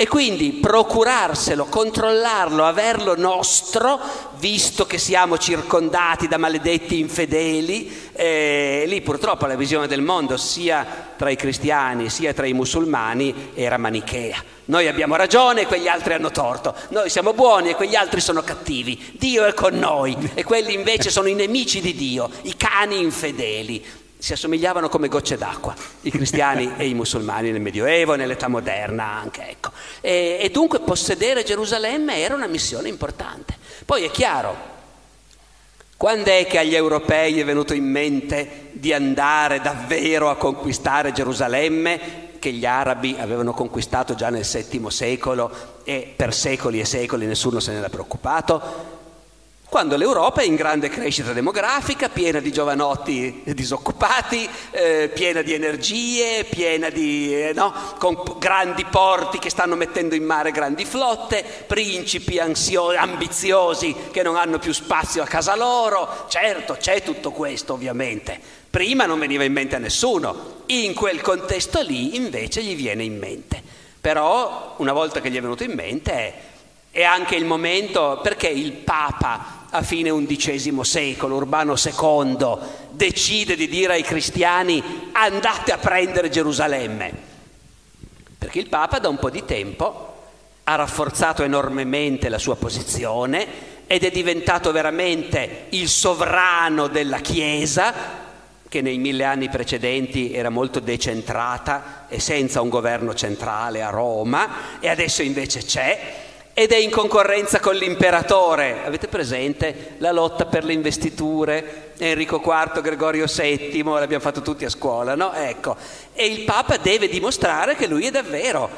[0.00, 3.98] E quindi procurarselo, controllarlo, averlo nostro,
[4.38, 10.86] visto che siamo circondati da maledetti infedeli, eh, lì purtroppo la visione del mondo sia
[11.16, 14.40] tra i cristiani sia tra i musulmani era manichea.
[14.66, 18.42] Noi abbiamo ragione e quegli altri hanno torto, noi siamo buoni e quegli altri sono
[18.42, 23.00] cattivi, Dio è con noi e quelli invece sono i nemici di Dio, i cani
[23.00, 23.84] infedeli
[24.18, 29.04] si assomigliavano come gocce d'acqua, i cristiani e i musulmani nel Medioevo e nell'età moderna
[29.04, 29.48] anche.
[29.48, 29.70] Ecco.
[30.00, 33.56] E, e dunque possedere Gerusalemme era una missione importante.
[33.84, 34.56] Poi è chiaro,
[35.96, 42.26] quando è che agli europei è venuto in mente di andare davvero a conquistare Gerusalemme,
[42.38, 45.50] che gli arabi avevano conquistato già nel VII secolo
[45.84, 48.96] e per secoli e secoli nessuno se ne era preoccupato?
[49.68, 56.44] Quando l'Europa è in grande crescita demografica, piena di giovanotti disoccupati, eh, piena di energie,
[56.44, 57.74] piena di, eh, no?
[57.98, 64.36] con grandi porti che stanno mettendo in mare grandi flotte, principi ansio- ambiziosi che non
[64.36, 66.24] hanno più spazio a casa loro.
[66.28, 68.40] Certo, c'è tutto questo ovviamente.
[68.70, 73.18] Prima non veniva in mente a nessuno, in quel contesto lì invece gli viene in
[73.18, 73.62] mente.
[74.00, 76.34] Però una volta che gli è venuto in mente è,
[76.98, 82.56] è anche il momento perché il Papa a fine XI secolo, Urbano II,
[82.90, 84.82] decide di dire ai cristiani
[85.12, 87.12] andate a prendere Gerusalemme.
[88.36, 90.22] Perché il Papa da un po' di tempo
[90.64, 93.46] ha rafforzato enormemente la sua posizione
[93.86, 97.94] ed è diventato veramente il sovrano della Chiesa,
[98.68, 104.80] che nei mille anni precedenti era molto decentrata e senza un governo centrale a Roma,
[104.80, 106.26] e adesso invece c'è
[106.58, 108.84] ed è in concorrenza con l'imperatore.
[108.84, 111.92] Avete presente la lotta per le investiture?
[111.98, 115.32] Enrico IV, Gregorio VII, l'abbiamo fatto tutti a scuola, no?
[115.32, 115.76] Ecco.
[116.12, 118.68] E il Papa deve dimostrare che lui è davvero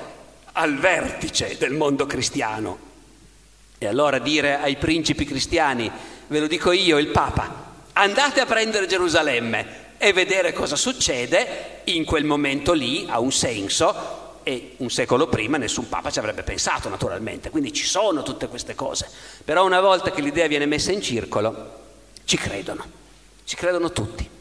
[0.52, 2.78] al vertice del mondo cristiano.
[3.78, 5.90] E allora dire ai principi cristiani,
[6.26, 12.04] ve lo dico io, il Papa, andate a prendere Gerusalemme e vedere cosa succede, in
[12.04, 16.88] quel momento lì ha un senso e un secolo prima nessun papa ci avrebbe pensato
[16.88, 19.08] naturalmente, quindi ci sono tutte queste cose,
[19.44, 21.78] però una volta che l'idea viene messa in circolo
[22.24, 22.84] ci credono,
[23.44, 24.38] ci credono tutti.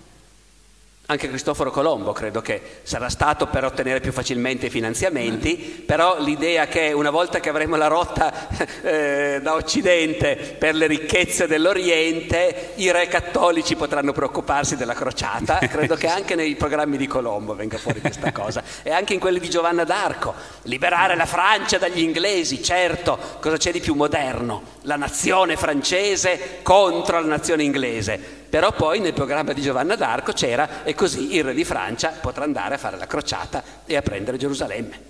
[1.11, 6.67] Anche Cristoforo Colombo credo che sarà stato per ottenere più facilmente i finanziamenti, però l'idea
[6.67, 8.47] che una volta che avremo la rotta
[8.83, 15.95] eh, da Occidente per le ricchezze dell'Oriente, i re cattolici potranno preoccuparsi della crociata, credo
[15.95, 19.49] che anche nei programmi di Colombo venga fuori questa cosa, e anche in quelli di
[19.49, 20.35] Giovanna d'Arco,
[20.65, 24.61] liberare la Francia dagli inglesi, certo, cosa c'è di più moderno?
[24.81, 30.83] La nazione francese contro la nazione inglese però poi nel programma di Giovanna d'Arco c'era
[30.83, 34.37] e così il re di Francia potrà andare a fare la crociata e a prendere
[34.37, 35.07] Gerusalemme.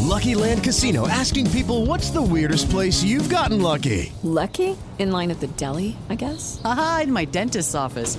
[0.00, 4.12] Lucky Land Casino asking people what's the weirdest place you've gotten lucky?
[4.22, 4.76] Lucky?
[4.98, 6.60] In line at the deli, I guess.
[6.64, 8.18] Aha, in my dentist's office.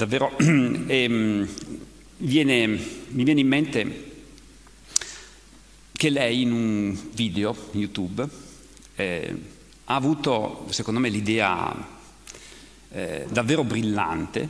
[0.00, 1.46] Davvero, ehm,
[2.16, 4.12] viene, mi viene in mente
[5.92, 8.26] che lei in un video YouTube
[8.96, 9.34] eh,
[9.84, 11.86] ha avuto, secondo me, l'idea
[12.92, 14.48] eh, davvero brillante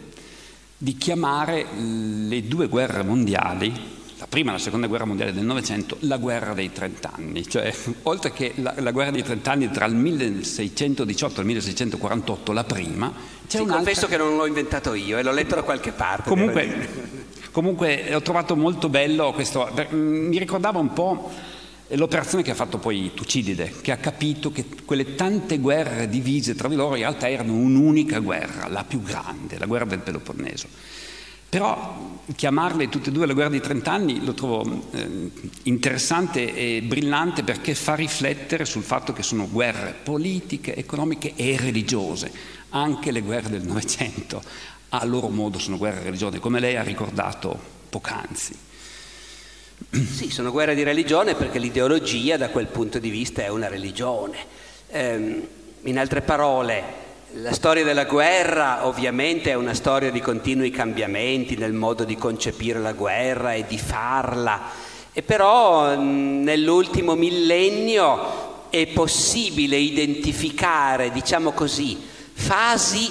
[0.76, 3.72] di chiamare le due guerre mondiali,
[4.20, 7.48] la prima e la seconda guerra mondiale del Novecento, la guerra dei trent'anni.
[7.48, 12.64] Cioè, oltre che la, la guerra dei trent'anni tra il 1618 e il 1648, la
[12.64, 13.12] prima,
[13.48, 16.28] c'è Sì, confesso che non l'ho inventato io e l'ho letto da qualche parte.
[16.28, 16.88] Comunque,
[17.50, 21.30] comunque ho trovato molto bello questo, mm, mi ricordava un po'
[21.88, 26.68] l'operazione che ha fatto poi Tucidide, che ha capito che quelle tante guerre divise tra
[26.68, 30.68] di loro in realtà erano un'unica guerra, la più grande, la guerra del Peloponneso.
[31.50, 35.30] Però chiamarle tutte e due la guerra di trent'anni lo trovo eh,
[35.64, 42.32] interessante e brillante perché fa riflettere sul fatto che sono guerre politiche, economiche e religiose.
[42.68, 44.40] Anche le guerre del Novecento
[44.90, 48.56] a loro modo sono guerre religiose, come lei ha ricordato poc'anzi.
[49.90, 54.38] Sì, sono guerre di religione perché l'ideologia da quel punto di vista è una religione.
[54.88, 55.46] Ehm,
[55.82, 56.82] in altre parole,
[57.34, 62.80] la storia della guerra ovviamente è una storia di continui cambiamenti nel modo di concepire
[62.80, 64.60] la guerra e di farla,
[65.12, 71.98] e però mh, nell'ultimo millennio è possibile identificare, diciamo così,
[72.32, 73.08] fasi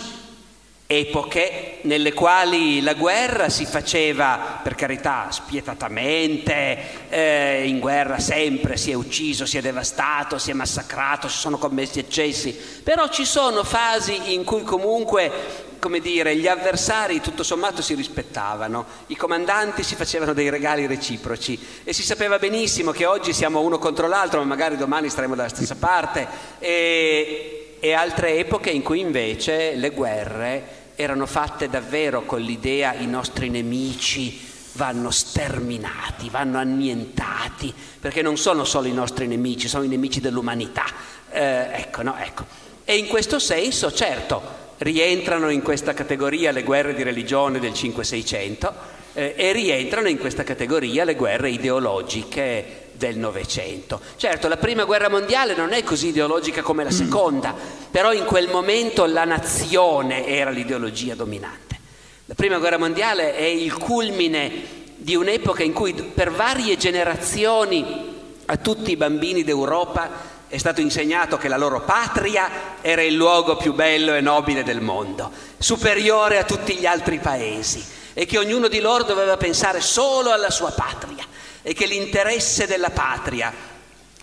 [0.91, 8.89] epoche nelle quali la guerra si faceva, per carità, spietatamente, eh, in guerra sempre si
[8.89, 13.63] è ucciso, si è devastato, si è massacrato, si sono commessi eccessi, però ci sono
[13.63, 19.93] fasi in cui comunque come dire, gli avversari tutto sommato si rispettavano, i comandanti si
[19.93, 21.57] facevano dei regali reciproci.
[21.83, 25.49] E si sapeva benissimo che oggi siamo uno contro l'altro, ma magari domani staremo dalla
[25.49, 26.27] stessa parte.
[26.57, 33.07] E, e altre epoche in cui invece le guerre erano fatte davvero con l'idea i
[33.07, 34.37] nostri nemici
[34.73, 40.83] vanno sterminati, vanno annientati, perché non sono solo i nostri nemici, sono i nemici dell'umanità.
[41.31, 42.45] Eh, ecco, no, ecco.
[42.83, 44.41] E in questo senso, certo,
[44.79, 48.73] rientrano in questa categoria le guerre di religione del 5-600
[49.13, 53.99] eh, e rientrano in questa categoria le guerre ideologiche del Novecento.
[54.17, 57.55] Certo, la prima guerra mondiale non è così ideologica come la seconda,
[57.89, 61.79] però in quel momento la nazione era l'ideologia dominante.
[62.25, 68.57] La prima guerra mondiale è il culmine di un'epoca in cui per varie generazioni a
[68.57, 73.73] tutti i bambini d'Europa è stato insegnato che la loro patria era il luogo più
[73.73, 77.83] bello e nobile del mondo, superiore a tutti gli altri paesi
[78.13, 81.18] e che ognuno di loro doveva pensare solo alla sua patria
[81.61, 83.53] e che l'interesse della patria,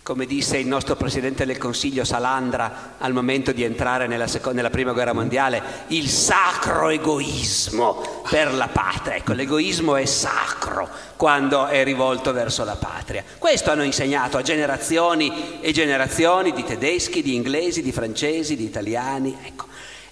[0.02, 4.70] come disse il nostro Presidente del Consiglio Salandra al momento di entrare nella, seco- nella
[4.70, 9.16] Prima Guerra Mondiale, il sacro egoismo per la patria.
[9.16, 13.24] Ecco, l'egoismo è sacro quando è rivolto verso la patria.
[13.36, 19.36] Questo hanno insegnato a generazioni e generazioni di tedeschi, di inglesi, di francesi, di italiani.
[19.44, 19.65] Ecco.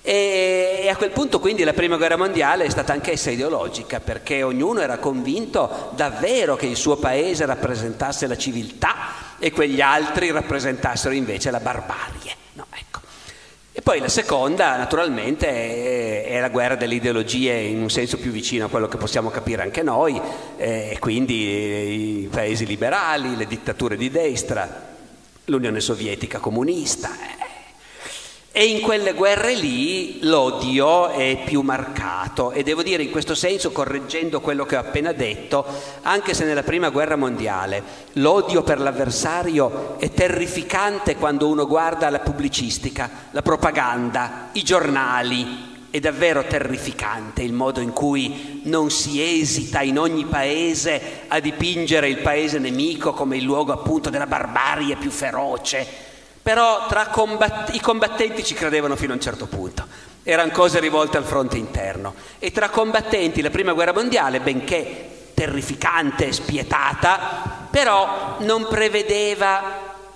[0.07, 4.81] E, a quel punto quindi la prima guerra mondiale è stata anch'essa ideologica perché ognuno
[4.81, 8.95] era convinto davvero che il suo paese rappresentasse la civiltà
[9.39, 12.37] e quegli altri rappresentassero invece la barbarie.
[12.53, 13.01] No, ecco.
[13.73, 18.31] E poi la seconda, naturalmente, è, è la guerra delle ideologie in un senso più
[18.31, 20.21] vicino a quello che possiamo capire anche noi,
[20.59, 24.93] eh, quindi eh, i paesi liberali, le dittature di destra,
[25.47, 27.09] l'Unione Sovietica comunista.
[27.09, 27.54] eh.
[28.57, 33.73] E in quelle guerre lì l'odio è più marcato e devo dire in questo senso,
[33.73, 35.67] correggendo quello che ho appena detto,
[36.03, 37.83] anche se nella prima guerra mondiale
[38.13, 45.99] l'odio per l'avversario è terrificante quando uno guarda la pubblicistica, la propaganda, i giornali, è
[45.99, 52.19] davvero terrificante il modo in cui non si esita in ogni paese a dipingere il
[52.19, 56.13] paese nemico come il luogo appunto della barbarie più feroce.
[56.45, 60.13] Però tra combatt- i combattenti ci credevano fino a un certo punto.
[60.27, 62.15] erano cose rivolte al fronte interno.
[62.39, 69.63] E tra combattenti la prima guerra mondiale, benché terrificante spietata, però non prevedeva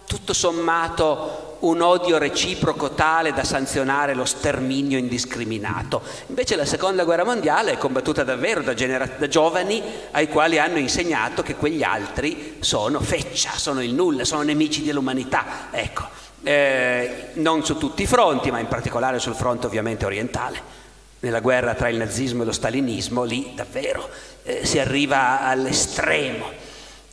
[0.07, 6.03] tutto sommato un odio reciproco tale da sanzionare lo sterminio indiscriminato.
[6.27, 9.83] Invece la seconda guerra mondiale è combattuta davvero da, genera- da, giovani
[10.13, 15.69] ai quali hanno insegnato che quegli altri sono feccia, sono il nulla, sono nemici dell'umanità.
[15.71, 16.09] Ecco,
[16.43, 20.77] eh, non su tutti i fronti, ma in particolare sul fronte ovviamente orientale.
[21.21, 24.09] Nella guerra tra il nazismo e lo stalinismo, lì davvero
[24.45, 26.67] eh, si arriva all'estremo.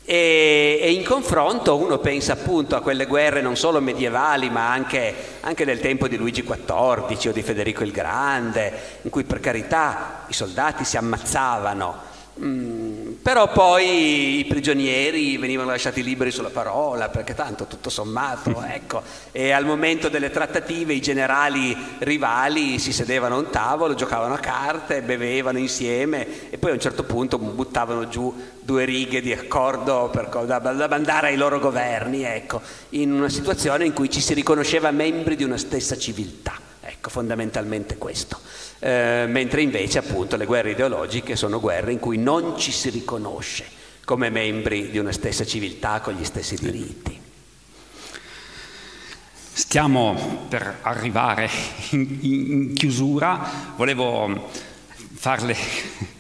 [0.08, 5.12] E, e, in confronto uno pensa appunto a quelle guerre non solo medievali ma anche,
[5.40, 10.26] anche, del tempo di Luigi XIV o di Federico il Grande, in cui per carità
[10.28, 17.34] i soldati si ammazzavano, Mm, però poi i prigionieri venivano lasciati liberi sulla parola, perché
[17.34, 19.02] tanto tutto sommato, ecco,
[19.32, 24.40] e al momento delle trattative i generali rivali si sedevano a un tavolo, giocavano a
[24.40, 30.10] carte, bevevano insieme e poi a un certo punto buttavano giù due righe di accordo
[30.12, 34.34] per, da, da mandare ai loro governi, ecco, in una situazione in cui ci si
[34.34, 38.40] riconosceva membri di una stessa civiltà, ecco, fondamentalmente questo.
[38.80, 43.66] Eh, mentre invece appunto le guerre ideologiche sono guerre in cui non ci si riconosce
[44.06, 47.20] come membri di una stessa civiltà con gli stessi diritti.
[49.52, 51.50] Stiamo per arrivare
[51.92, 54.50] in, in chiusura, volevo
[55.14, 55.56] farle...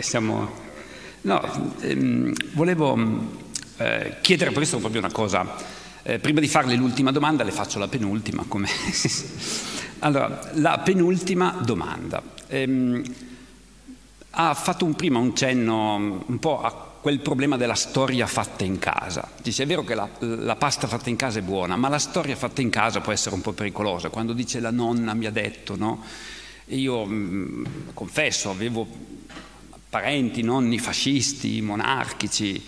[0.00, 0.50] Siamo,
[1.20, 2.98] no, ehm, volevo
[3.76, 5.44] eh, chiedere questo proprio una cosa.
[6.08, 8.46] Eh, prima di farle l'ultima domanda le faccio la penultima,
[9.98, 12.22] Allora, la penultima domanda.
[12.46, 13.02] Ehm,
[14.30, 16.70] ha fatto un prima un cenno un po' a
[17.00, 19.28] quel problema della storia fatta in casa.
[19.42, 22.36] Dice, è vero che la, la, pasta fatta in casa è buona, ma la storia
[22.36, 24.08] fatta in casa può essere un po' pericolosa.
[24.08, 26.04] Quando dice la nonna mi ha detto, no?
[26.66, 27.64] Io mh, mm,
[27.94, 28.86] confesso, avevo
[29.90, 32.62] parenti, nonni fascisti, monarchici,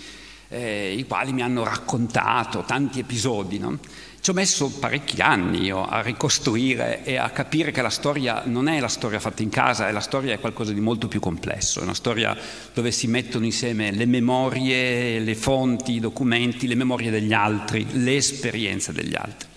[0.49, 3.79] eh, i quali mi hanno raccontato tanti episodi, no?
[4.21, 8.69] Ci ho messo parecchi anni io a ricostruire e a capire che la storia non
[8.69, 11.85] è la storia fatta in casa, la storia è qualcosa di molto più complesso, è
[11.85, 12.37] una storia
[12.75, 18.17] dove si mettono insieme le memorie, le fonti, i documenti, le memorie degli altri, le
[18.17, 19.49] esperienze degli altri.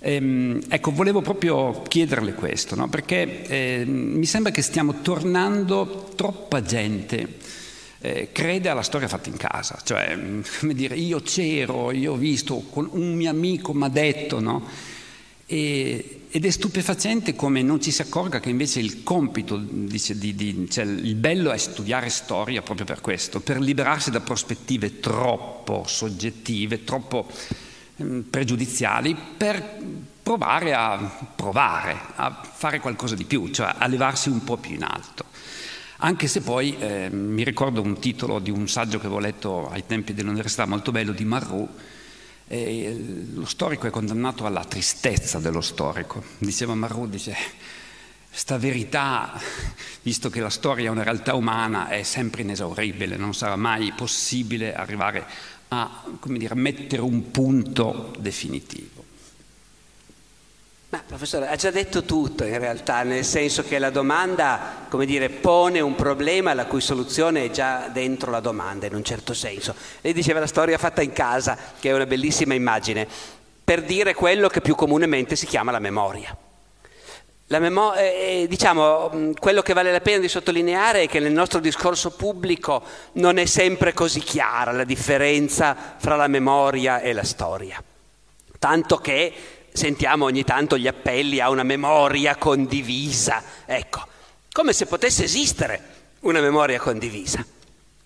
[0.00, 2.88] Ehm, ecco, volevo proprio chiederle questo, no?
[2.88, 7.60] perché eh, mi sembra che stiamo tornando troppa gente
[8.02, 12.16] eh, crede alla storia fatta in casa, cioè, mm, come dire, io c'ero, io ho
[12.16, 14.66] visto, un mio amico mi ha detto, no?
[15.46, 20.34] E, ed è stupefacente come non ci si accorga che invece il compito, dice, di,
[20.34, 25.84] di, cioè il bello è studiare storia proprio per questo, per liberarsi da prospettive troppo
[25.86, 27.28] soggettive, troppo
[27.96, 29.78] eh, pregiudiziali, per
[30.22, 34.82] provare a provare, a fare qualcosa di più, cioè a levarsi un po' più in
[34.82, 35.31] alto
[36.04, 39.86] anche se poi eh, mi ricordo un titolo di un saggio che avevo letto ai
[39.86, 41.68] tempi dell'università molto bello di Marrou,
[42.48, 46.24] eh, lo storico è condannato alla tristezza dello storico.
[46.38, 47.36] Diceva Marrou, dice,
[48.28, 49.40] sta verità,
[50.02, 54.74] visto che la storia è una realtà umana, è sempre inesauribile, non sarà mai possibile
[54.74, 55.24] arrivare
[55.68, 59.01] a dire, mettere un punto definitivo.
[60.92, 65.30] Ma professore, ha già detto tutto in realtà, nel senso che la domanda, come dire,
[65.30, 69.74] pone un problema la cui soluzione è già dentro la domanda, in un certo senso.
[70.02, 73.08] Lei diceva la storia fatta in casa, che è una bellissima immagine,
[73.64, 76.36] per dire quello che più comunemente si chiama la memoria.
[77.46, 81.60] La memo- eh, diciamo, quello che vale la pena di sottolineare è che nel nostro
[81.60, 82.82] discorso pubblico
[83.12, 87.82] non è sempre così chiara la differenza fra la memoria e la storia.
[88.58, 93.42] Tanto che sentiamo ogni tanto gli appelli a una memoria condivisa.
[93.64, 94.06] Ecco,
[94.52, 95.80] come se potesse esistere
[96.20, 97.44] una memoria condivisa.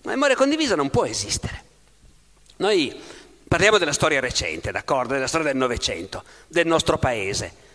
[0.03, 1.63] Una memoria condivisa non può esistere.
[2.57, 2.95] Noi
[3.47, 5.13] parliamo della storia recente, d'accordo?
[5.13, 7.65] Della storia del Novecento, del nostro paese.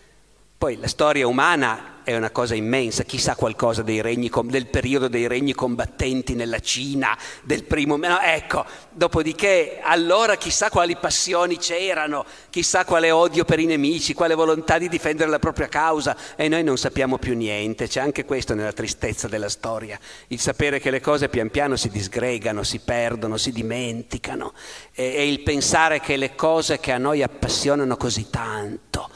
[0.63, 5.53] Poi la storia umana è una cosa immensa, chissà qualcosa regni, del periodo dei regni
[5.53, 7.97] combattenti nella Cina, del primo...
[7.97, 14.35] No, ecco, dopodiché allora chissà quali passioni c'erano, chissà quale odio per i nemici, quale
[14.35, 18.53] volontà di difendere la propria causa e noi non sappiamo più niente, c'è anche questo
[18.55, 23.35] nella tristezza della storia, il sapere che le cose pian piano si disgregano, si perdono,
[23.35, 24.53] si dimenticano
[24.93, 29.09] e, e il pensare che le cose che a noi appassionano così tanto,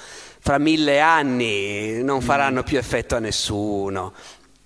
[0.47, 4.13] fra mille anni non faranno più effetto a nessuno.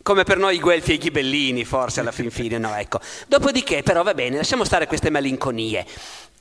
[0.03, 2.99] Come per noi i Guelfi e i Ghibellini, forse alla fin fine, no, ecco.
[3.27, 5.83] Dopodiché, però, va bene, lasciamo stare queste malinconie.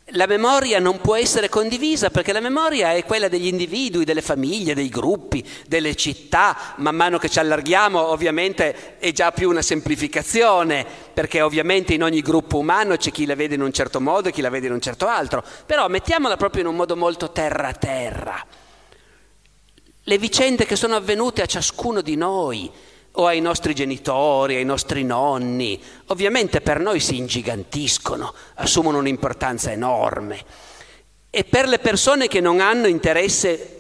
[0.09, 4.75] la memoria non può essere condivisa perché la memoria è quella degli individui, delle famiglie,
[4.75, 6.75] dei gruppi, delle città.
[6.77, 10.85] Man mano che ci allarghiamo ovviamente è già più una semplificazione
[11.15, 14.33] perché ovviamente in ogni gruppo umano c'è chi la vede in un certo modo e
[14.33, 15.43] chi la vede in un certo altro.
[15.65, 18.69] Però mettiamola proprio in un modo molto terra-terra.
[20.03, 22.71] Le vicende che sono avvenute a ciascuno di noi,
[23.13, 30.45] o ai nostri genitori, ai nostri nonni, ovviamente per noi si ingigantiscono, assumono un'importanza enorme.
[31.29, 33.77] E per le persone che non hanno interesse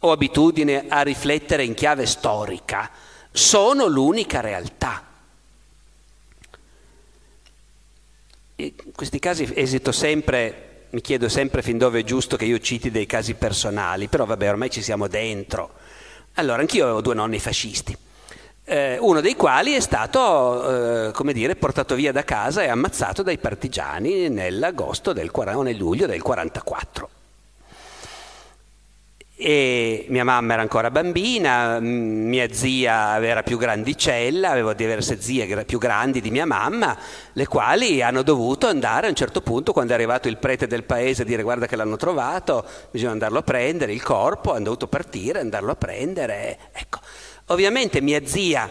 [0.00, 2.90] o abitudine a riflettere in chiave storica,
[3.30, 5.02] sono l'unica realtà.
[8.56, 12.90] In questi casi esito sempre, mi chiedo sempre fin dove è giusto che io citi
[12.90, 15.72] dei casi personali, però vabbè, ormai ci siamo dentro.
[16.34, 17.96] Allora, anch'io avevo due nonni fascisti
[18.64, 23.22] eh, uno dei quali è stato, eh, come dire, portato via da casa e ammazzato
[23.22, 27.08] dai partigiani nell'agosto del, o nel luglio del 44.
[29.36, 35.78] E mia mamma era ancora bambina, mia zia era più grandicella, avevo diverse zie più
[35.78, 36.96] grandi di mia mamma,
[37.32, 40.84] le quali hanno dovuto andare a un certo punto, quando è arrivato il prete del
[40.84, 44.86] paese, a dire guarda che l'hanno trovato, bisogna andarlo a prendere, il corpo, hanno dovuto
[44.86, 46.58] partire, andarlo a prendere.
[46.72, 47.00] Ecco.
[47.46, 48.70] Ovviamente mia zia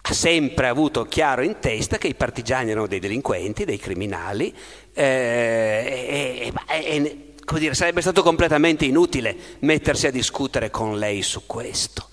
[0.00, 4.54] ha sempre avuto chiaro in testa che i partigiani erano dei delinquenti, dei criminali,
[4.94, 11.22] eh, e, e, e come dire, sarebbe stato completamente inutile mettersi a discutere con lei
[11.22, 12.08] su questo.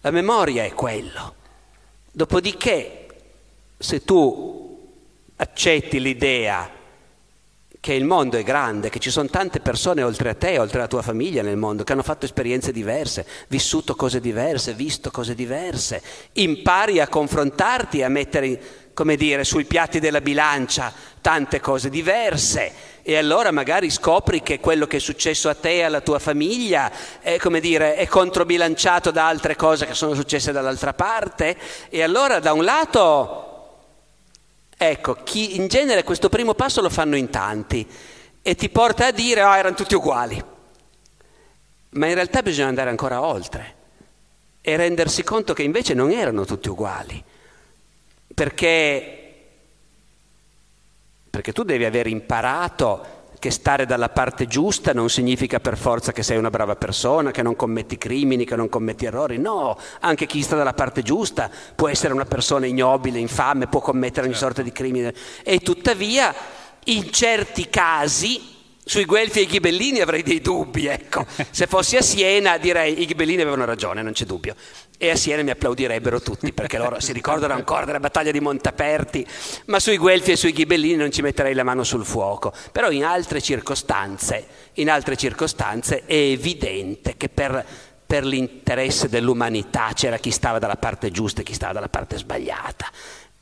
[0.00, 1.34] La memoria è quello.
[2.10, 3.06] Dopodiché,
[3.76, 4.88] se tu
[5.36, 6.78] accetti l'idea
[7.78, 10.88] che il mondo è grande, che ci sono tante persone oltre a te, oltre alla
[10.88, 16.02] tua famiglia nel mondo, che hanno fatto esperienze diverse, vissuto cose diverse, visto cose diverse.
[16.32, 18.60] Impari a confrontarti, a mettere,
[18.94, 20.90] come dire, sui piatti della bilancia
[21.20, 25.82] tante cose diverse e allora magari scopri che quello che è successo a te e
[25.82, 26.90] alla tua famiglia
[27.20, 31.56] è, dire, è controbilanciato da altre cose che sono successe dall'altra parte
[31.88, 33.50] e allora da un lato
[34.82, 37.86] Ecco, chi, in genere questo primo passo lo fanno in tanti
[38.40, 40.42] e ti porta a dire, ah, oh, erano tutti uguali.
[41.90, 43.74] Ma in realtà bisogna andare ancora oltre
[44.62, 47.22] e rendersi conto che invece non erano tutti uguali.
[48.32, 49.19] Perché,
[51.30, 56.22] perché tu devi aver imparato che stare dalla parte giusta non significa per forza che
[56.22, 59.38] sei una brava persona, che non commetti crimini, che non commetti errori.
[59.38, 64.26] No, anche chi sta dalla parte giusta può essere una persona ignobile, infame, può commettere
[64.26, 65.14] ogni sorta di crimine.
[65.42, 66.34] E tuttavia,
[66.84, 71.24] in certi casi, sui Guelfi e i Ghibellini avrei dei dubbi, ecco.
[71.50, 74.54] Se fossi a Siena direi i Ghibellini avevano ragione, non c'è dubbio.
[75.02, 79.26] E a Siena mi applaudirebbero tutti perché loro si ricordano ancora della battaglia di Montaperti,
[79.64, 82.52] ma sui Guelfi e sui Ghibellini non ci metterei la mano sul fuoco.
[82.70, 87.64] Però in altre circostanze, in altre circostanze è evidente che per,
[88.06, 92.84] per l'interesse dell'umanità c'era chi stava dalla parte giusta e chi stava dalla parte sbagliata.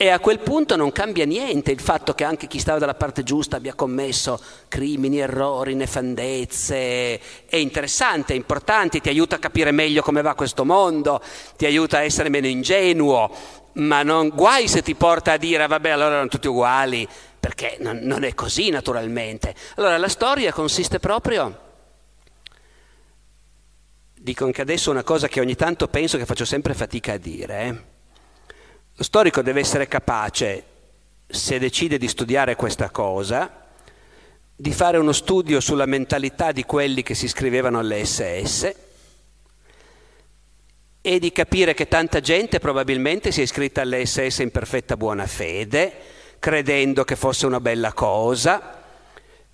[0.00, 3.24] E a quel punto non cambia niente il fatto che anche chi stava dalla parte
[3.24, 7.18] giusta abbia commesso crimini, errori, nefandezze.
[7.46, 11.20] È interessante, è importante, ti aiuta a capire meglio come va questo mondo,
[11.56, 13.28] ti aiuta a essere meno ingenuo,
[13.72, 17.04] ma non guai se ti porta a dire vabbè allora erano tutti uguali,
[17.40, 19.52] perché non, non è così naturalmente.
[19.74, 21.66] Allora la storia consiste proprio...
[24.14, 27.62] Dico anche adesso una cosa che ogni tanto penso che faccio sempre fatica a dire.
[27.62, 27.96] Eh?
[28.98, 30.64] Lo storico deve essere capace,
[31.28, 33.68] se decide di studiare questa cosa,
[34.56, 38.74] di fare uno studio sulla mentalità di quelli che si iscrivevano alle SS
[41.00, 45.28] e di capire che tanta gente probabilmente si è iscritta alle SS in perfetta buona
[45.28, 45.92] fede,
[46.40, 48.77] credendo che fosse una bella cosa,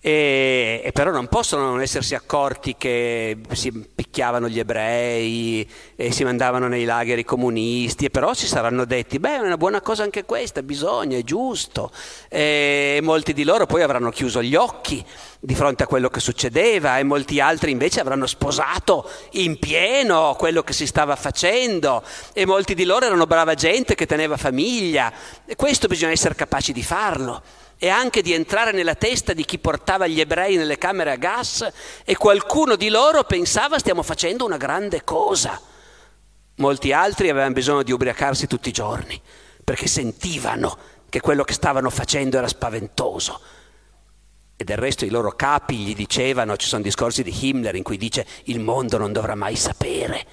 [0.06, 5.66] e, e, però non possono non essersi accorti che si picchiavano gli ebrei
[5.96, 9.80] e si mandavano nei lagheri comunisti, e però si saranno detti, beh, è una buona
[9.80, 11.90] cosa anche questa, bisogna, è giusto.
[12.28, 15.02] E molti di loro poi avranno chiuso gli occhi
[15.40, 20.62] di fronte a quello che succedeva e molti altri invece avranno sposato in pieno quello
[20.62, 22.02] che si stava facendo
[22.34, 25.10] e molti di loro erano brava gente che teneva famiglia.
[25.46, 29.58] E questo bisogna essere capaci di farlo e anche di entrare nella testa di chi
[29.58, 31.70] portava gli ebrei nelle camere a gas
[32.02, 35.60] e qualcuno di loro pensava stiamo facendo una grande cosa.
[36.54, 39.20] Molti altri avevano bisogno di ubriacarsi tutti i giorni
[39.62, 40.78] perché sentivano
[41.10, 43.38] che quello che stavano facendo era spaventoso.
[44.56, 47.98] E del resto i loro capi gli dicevano, ci sono discorsi di Himmler in cui
[47.98, 50.24] dice il mondo non dovrà mai sapere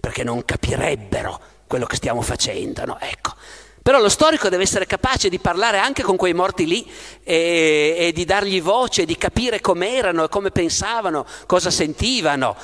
[0.00, 2.82] perché non capirebbero quello che stiamo facendo.
[2.86, 2.98] No?
[2.98, 3.34] Ecco,
[3.84, 6.90] Però lo storico deve essere capace di parlare anche con quei morti lì
[7.22, 12.56] e, e di dargli voce, di capire com'erano, come pensavano, cosa sentivano.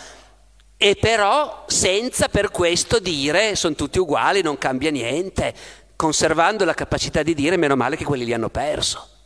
[0.78, 5.52] E però senza per questo dire sono tutti uguali, non cambia niente,
[5.94, 9.19] conservando la capacità di dire meno male che quelli li hanno perso.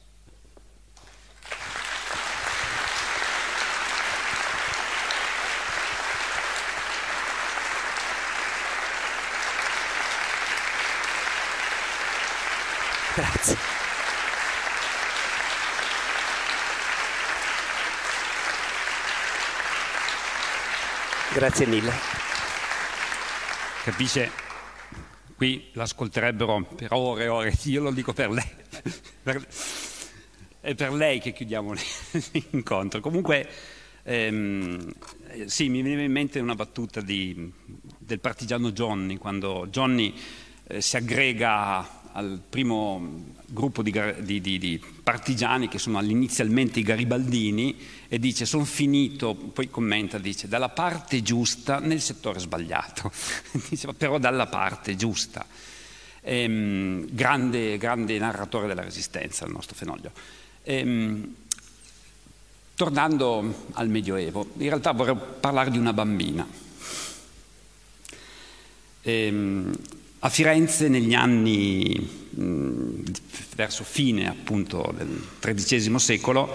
[13.16, 13.57] Grazie.
[21.35, 21.93] Grazie mille.
[23.82, 24.31] Capisce?
[25.36, 28.49] Qui l'ascolterebbero per ore e ore, io lo dico per lei.
[29.23, 29.47] Per-
[30.61, 31.74] È per lei che chiudiamo
[32.32, 33.01] l'incontro.
[33.01, 33.47] Comunque,
[34.05, 34.93] ehm,
[35.28, 37.53] eh, sì, mi viene in mente una battuta di-
[37.99, 40.15] del partigiano Johnny, quando Johnny
[40.69, 46.82] eh, si aggrega al primo gruppo di, di- di- di partigiani che sono inizialmente i
[46.82, 47.77] garibaldini
[48.09, 53.11] e dice sono finito, poi commenta, dice dalla parte giusta nel settore sbagliato,
[53.69, 55.45] dice, però dalla parte giusta.
[56.20, 60.12] Ehm, grande, grande narratore della resistenza il nostro Fenoglio.
[60.62, 61.35] Ehm,
[62.77, 66.47] tornando al Medioevo, in realtà vorrei parlare di una bambina.
[69.03, 69.73] Ehm,
[70.25, 72.23] a Firenze negli anni
[73.55, 76.51] verso fine appunto del XIII secolo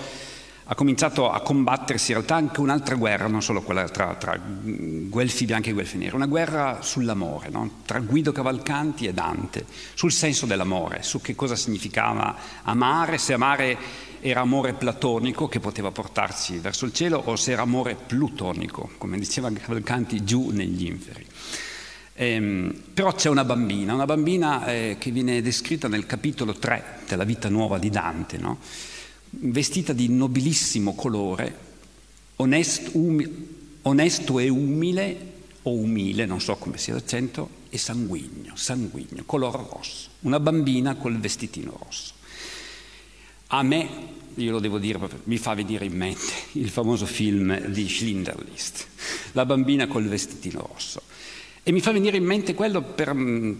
[0.71, 5.45] ha cominciato a combattersi in realtà anche un'altra guerra, non solo quella tra, tra Guelfi
[5.45, 7.81] bianchi e Guelfi neri, una guerra sull'amore, no?
[7.85, 13.77] tra Guido Cavalcanti e Dante, sul senso dell'amore, su che cosa significava amare, se amare
[14.19, 19.17] era amore platonico che poteva portarci verso il cielo o se era amore plutonico, come
[19.17, 21.25] diceva Cavalcanti, giù negli inferi.
[22.21, 27.23] Ehm, però c'è una bambina, una bambina eh, che viene descritta nel capitolo 3 della
[27.23, 28.59] vita nuova di Dante, no?
[29.29, 31.57] vestita di nobilissimo colore,
[32.35, 33.47] onest- umi-
[33.83, 35.31] onesto e umile,
[35.61, 40.09] o umile, non so come sia l'accento, e sanguigno, sanguigno, color rosso.
[40.21, 42.15] Una bambina col vestitino rosso.
[43.47, 43.89] A me,
[44.35, 48.87] io lo devo dire, mi fa venire in mente il famoso film di Schindlerlist,
[49.31, 51.01] la bambina col vestitino rosso.
[51.63, 53.15] E mi fa venire in mente quello per,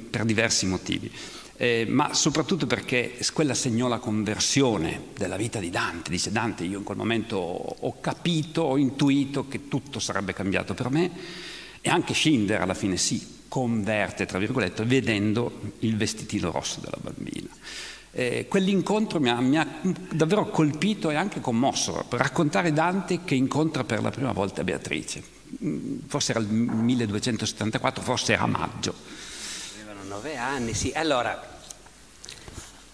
[0.09, 1.11] per diversi motivi,
[1.57, 6.09] eh, ma soprattutto perché quella segnò la conversione della vita di Dante.
[6.09, 10.89] Dice Dante, io in quel momento ho capito, ho intuito che tutto sarebbe cambiato per
[10.89, 11.11] me
[11.81, 17.49] e anche Schindler alla fine si converte, tra virgolette, vedendo il vestitino rosso della bambina.
[18.11, 23.83] Eh, quell'incontro mi ha, mi ha, davvero colpito e anche commosso, raccontare Dante che incontra
[23.83, 25.21] per la prima volta Beatrice.
[26.07, 28.93] Forse era il 1274, forse era maggio.
[29.75, 30.91] Avevano nove anni, sì.
[30.95, 31.59] Allora,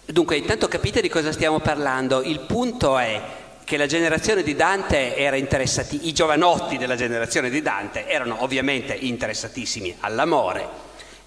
[0.04, 2.22] dunque, intanto capite di cosa stiamo parlando.
[2.22, 7.62] Il punto è che la generazione di Dante era interessati, i giovanotti della generazione di
[7.62, 10.85] Dante erano ovviamente interessatissimi all'amore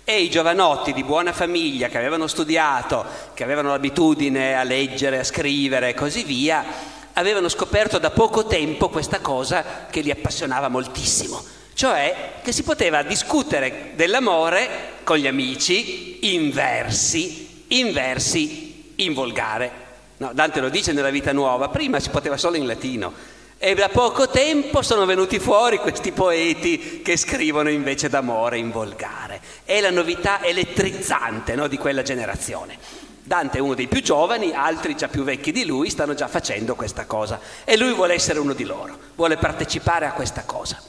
[0.10, 3.06] e i giovanotti di buona famiglia che avevano studiato,
[3.36, 6.66] che avevano l'abitudine a leggere, a scrivere e così via,
[7.14, 11.40] avevano scoperto da poco tempo questa cosa che li appassionava moltissimo,
[11.76, 19.72] cioè che si poteva discutere dell'amore con gli amici in versi, in versi in volgare.
[20.18, 23.14] No, Dante lo dice nella vita nuova, prima si poteva solo in latino.
[23.62, 29.42] E da poco tempo sono venuti fuori questi poeti che scrivono invece d'amore in volgare.
[29.66, 32.78] È la novità elettrizzante no, di quella generazione.
[33.22, 36.74] Dante è uno dei più giovani, altri già più vecchi di lui stanno già facendo
[36.76, 40.82] questa cosa e lui vuole essere uno di loro, vuole partecipare a questa cosa.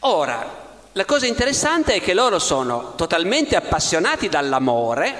[0.00, 5.14] Ora, la cosa interessante è che loro sono totalmente appassionati dall'amore,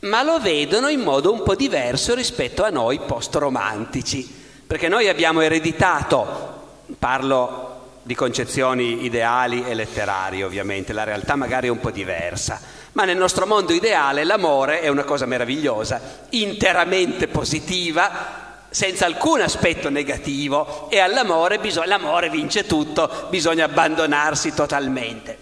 [0.00, 4.39] ma lo vedono in modo un po' diverso rispetto a noi post-romantici,
[4.70, 11.70] perché noi abbiamo ereditato, parlo di concezioni ideali e letterarie ovviamente, la realtà magari è
[11.70, 12.60] un po' diversa,
[12.92, 19.90] ma nel nostro mondo ideale l'amore è una cosa meravigliosa, interamente positiva, senza alcun aspetto
[19.90, 25.36] negativo e all'amore bisog- l'amore vince tutto, bisogna abbandonarsi totalmente.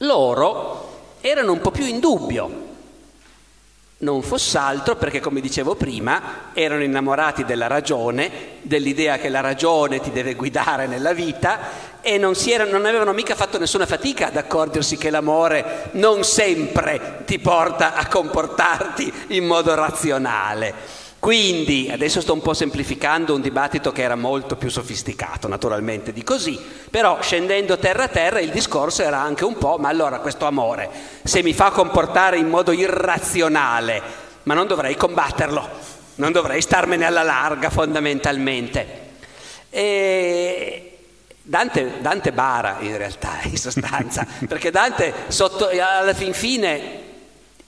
[0.00, 2.75] Loro erano un po' più in dubbio,
[3.98, 10.00] non fosse altro perché, come dicevo prima, erano innamorati della ragione, dell'idea che la ragione
[10.00, 14.36] ti deve guidare nella vita e non, erano, non, avevano mica fatto nessuna fatica ad
[14.36, 20.74] accorgersi che l'amore non sempre ti porta a comportarti in modo razionale.
[21.26, 26.22] Quindi, adesso sto un po' semplificando un dibattito che era molto più sofisticato, naturalmente, di
[26.22, 26.56] così,
[26.88, 30.88] però scendendo terra a terra il discorso era anche un po', ma allora questo amore,
[31.24, 34.00] se mi fa comportare in modo irrazionale,
[34.44, 35.68] ma non dovrei combatterlo,
[36.14, 38.86] non dovrei starmene alla larga fondamentalmente.
[39.68, 40.98] E
[41.42, 47.05] Dante, Dante bara in realtà, in sostanza, perché Dante sotto, alla fin fine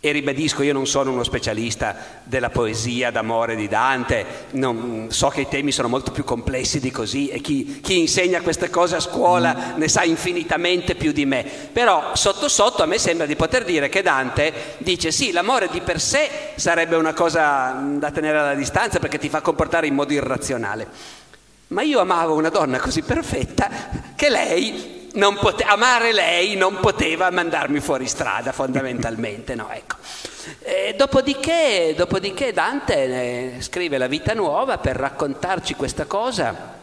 [0.01, 5.41] e ribadisco, io non sono uno specialista della poesia d'amore di Dante, non, so che
[5.41, 9.01] i temi sono molto più complessi di così e chi, chi, insegna queste cose a
[9.01, 11.45] scuola ne sa infinitamente più di me.
[11.73, 15.81] Però sotto sotto a me sembra di poter dire che Dante dice sì, l'amore di
[15.81, 20.13] per sé sarebbe una cosa da tenere alla distanza perché ti fa comportare in modo
[20.13, 20.87] irrazionale.
[21.69, 23.69] Ma io amavo una donna così perfetta
[24.15, 24.98] che lei
[25.39, 29.97] pote- amare lei non poteva mandarmi fuori strada fondamentalmente, no, ecco.
[30.97, 36.77] Dopodiché, dopodiché Dante eh, scrive la vita nuova per raccontarci questa cosa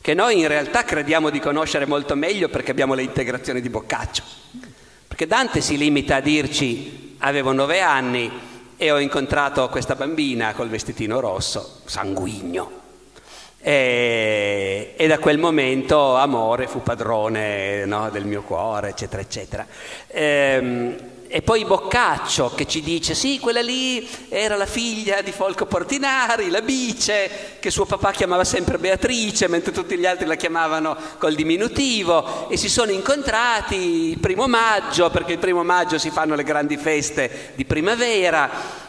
[0.00, 4.22] che noi in realtà crediamo di conoscere molto meglio perché abbiamo le integrazioni di Boccaccio.
[5.06, 8.30] Perché Dante si limita a dirci avevo nove anni
[8.76, 12.79] e ho incontrato questa bambina col vestitino rosso, sanguigno.
[13.62, 19.66] E, e, da quel momento amore fu padrone no, del mio cuore, eccetera, eccetera.
[20.06, 20.96] Ehm,
[21.32, 26.48] e, poi Boccaccio che ci dice, sì, quella lì era la figlia di Folco Portinari,
[26.48, 31.34] la bice, che suo papà chiamava sempre Beatrice, mentre tutti gli altri la chiamavano col
[31.34, 33.76] diminutivo, e si sono incontrati
[34.10, 38.88] il primo maggio, perché il primo maggio si fanno le grandi feste di primavera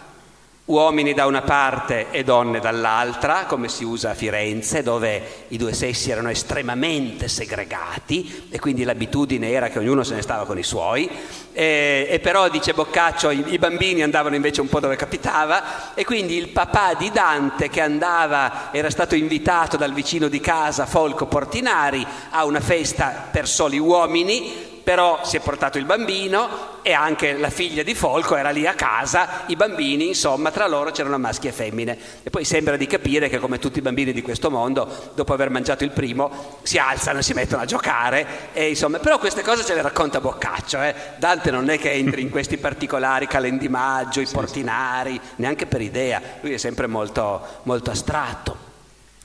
[0.66, 5.74] uomini da una parte e donne dall'altra, come si usa a Firenze, dove i due
[5.74, 10.64] sessi erano estremamente segregati e quindi l'abitudine era che ognuno se ne stava con i
[10.64, 11.10] suoi.
[11.52, 16.06] E, e però, dice Boccaccio, i, i, bambini andavano invece un po' dove capitava e
[16.06, 21.26] quindi il papà di Dante che andava, era stato invitato dal vicino di casa, Folco
[21.26, 27.34] Portinari, a una festa per soli uomini, però si è portato il bambino e anche
[27.38, 31.48] la figlia di Folco era lì a casa, i bambini, insomma, tra loro c'erano maschi
[31.48, 31.98] e femmine.
[32.24, 35.50] E poi sembra di capire che come tutti i bambini di questo mondo, dopo aver
[35.50, 39.64] mangiato il primo, si alzano e si mettono a giocare, e, insomma, però queste cose
[39.64, 40.82] ce le racconta Boccaccio.
[40.82, 40.96] Eh.
[41.18, 46.54] Dante non è che entri in questi particolari calendimaggio, i portinari, neanche per idea, lui
[46.54, 48.70] è sempre molto, molto astratto.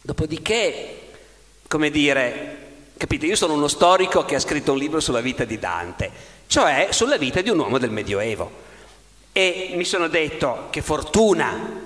[0.03, 1.01] Dopodiché,
[1.67, 2.66] come dire,
[2.99, 3.27] Capite?
[3.27, 6.11] Io sono uno storico che ha scritto un libro sulla vita di Dante,
[6.47, 8.51] cioè sulla vita di un uomo del Medioevo.
[9.33, 11.85] E mi sono detto che fortuna,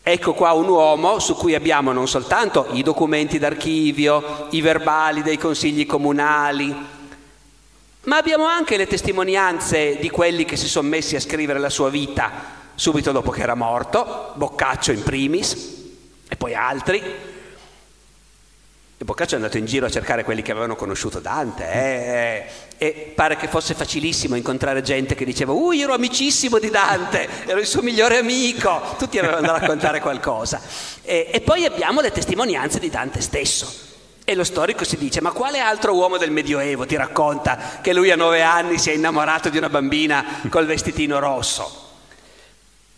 [0.00, 5.36] ecco qua un uomo su cui abbiamo non soltanto i documenti d'archivio, i verbali dei
[5.36, 6.72] consigli comunali,
[8.02, 11.90] ma abbiamo anche le testimonianze di quelli che si sono messi a scrivere la sua
[11.90, 15.54] vita subito dopo che era morto, Boccaccio in primis,
[16.28, 17.34] e poi altri.
[18.98, 22.46] E Boccaccio è andato in giro a cercare quelli che avevano conosciuto Dante eh,
[22.78, 27.28] e pare che fosse facilissimo incontrare gente che diceva uh io ero amicissimo di Dante,
[27.44, 30.62] ero il suo migliore amico, tutti avevano da raccontare qualcosa.
[31.02, 33.70] E, e poi abbiamo le testimonianze di Dante stesso.
[34.24, 38.10] E lo storico si dice, ma quale altro uomo del Medioevo ti racconta che lui
[38.10, 41.84] a nove anni si è innamorato di una bambina col vestitino rosso?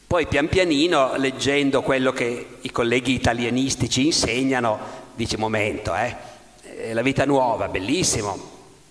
[0.06, 7.02] Poi pian pianino, leggendo quello che i colleghi italianisti ci insegnano, dice momento, eh, la
[7.02, 8.38] vita nuova, bellissimo,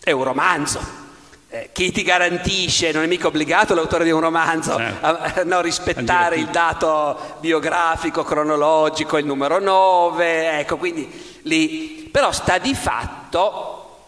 [0.04, 1.06] è un romanzo.
[1.50, 4.84] Eh, chi ti garantisce, non è mica obbligato l'autore di un romanzo eh.
[5.00, 12.34] a, a no, rispettare il dato biografico, cronologico, il numero 9, ecco, quindi lì, però
[12.34, 14.00] sta di fatto,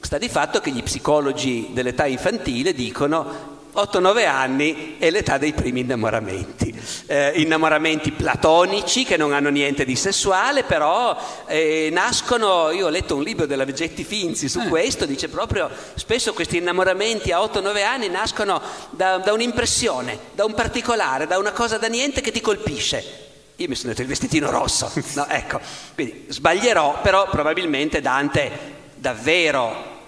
[0.00, 5.80] sta di fatto che gli psicologi dell'età infantile dicono 8-9 anni è l'età dei primi
[5.80, 6.74] innamoramenti,
[7.06, 11.16] eh, innamoramenti platonici che non hanno niente di sessuale, però
[11.46, 14.68] eh, nascono, io ho letto un libro della Vegetti Finzi su eh.
[14.68, 18.60] questo, dice proprio spesso questi innamoramenti a 8-9 anni nascono
[18.90, 23.28] da, da un'impressione, da un particolare, da una cosa da niente che ti colpisce.
[23.56, 25.60] Io mi sono detto il vestitino rosso, no, ecco,
[25.94, 29.98] quindi sbaglierò, però probabilmente Dante davvero,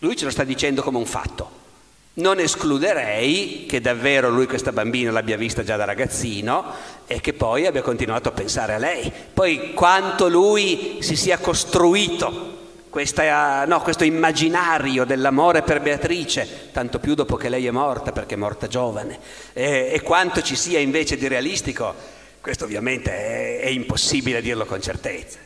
[0.00, 1.55] lui ce lo sta dicendo come un fatto
[2.16, 6.64] non escluderei che davvero lui questa bambina l'abbia vista già da ragazzino
[7.06, 9.12] e che poi abbia continuato a pensare a lei.
[9.32, 12.54] Poi quanto lui si sia costruito
[12.88, 18.34] questa, no, questo immaginario dell'amore per Beatrice, tanto più dopo che lei è morta, perché
[18.34, 19.18] è morta giovane,
[19.52, 21.94] e, e quanto ci sia invece di realistico,
[22.40, 25.45] questo ovviamente è, è impossibile dirlo con certezza.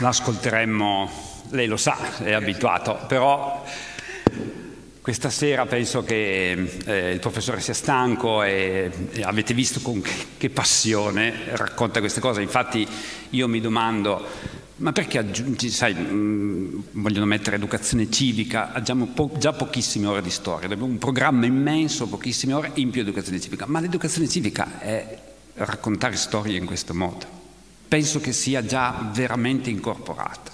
[0.00, 1.10] L'ascolteremmo,
[1.50, 3.64] lei lo sa, è abituato, però
[5.00, 6.52] questa sera penso che
[6.84, 12.20] eh, il professore sia stanco e, e avete visto con che, che, passione racconta queste
[12.20, 12.42] cose.
[12.42, 12.86] Infatti
[13.30, 14.24] io mi domando,
[14.76, 20.30] ma perché aggiungi, sai, mh, vogliono mettere educazione civica, abbiamo po- già pochissime ore di
[20.30, 25.18] storia, abbiamo un programma immenso, pochissime ore in più educazione civica, ma l'educazione civica è
[25.54, 27.39] raccontare storie in questo modo.
[27.90, 30.52] Penso che sia già veramente incorporata.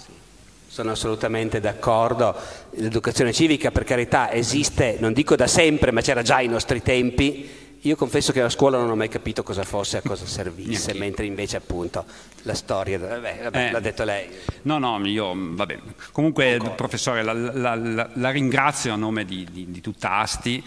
[0.67, 2.35] Sono assolutamente d'accordo.
[2.77, 7.65] L'educazione civica, per carità, esiste, non dico da sempre, ma c'era già ai nostri tempi.
[7.83, 11.27] Io confesso che a scuola non ho mai capito cosa fosse, a cosa servisse, mentre
[11.27, 12.07] invece appunto
[12.45, 13.71] la storia, vabbè, vabbè, Eh.
[13.71, 14.29] l'ha detto lei.
[14.63, 15.79] No, no, io, vabbè.
[16.13, 20.65] Comunque, professore, la, la- la- la ringrazio a nome di, di- di tutta Asti.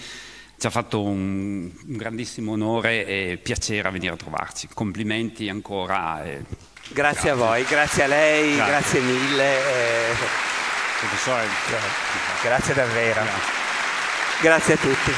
[0.60, 4.68] Ci ha fatto un, un grandissimo onore e piacere a venire a trovarci.
[4.73, 6.22] Complimenti ancora.
[6.26, 6.44] e-
[6.90, 8.72] Grazie a voi, grazie a lei, Grazie.
[8.72, 9.44] grazie mille.
[9.57, 10.15] eh,
[10.99, 11.45] Professore,
[12.44, 13.22] grazie davvero.
[14.41, 15.11] Grazie a tutti.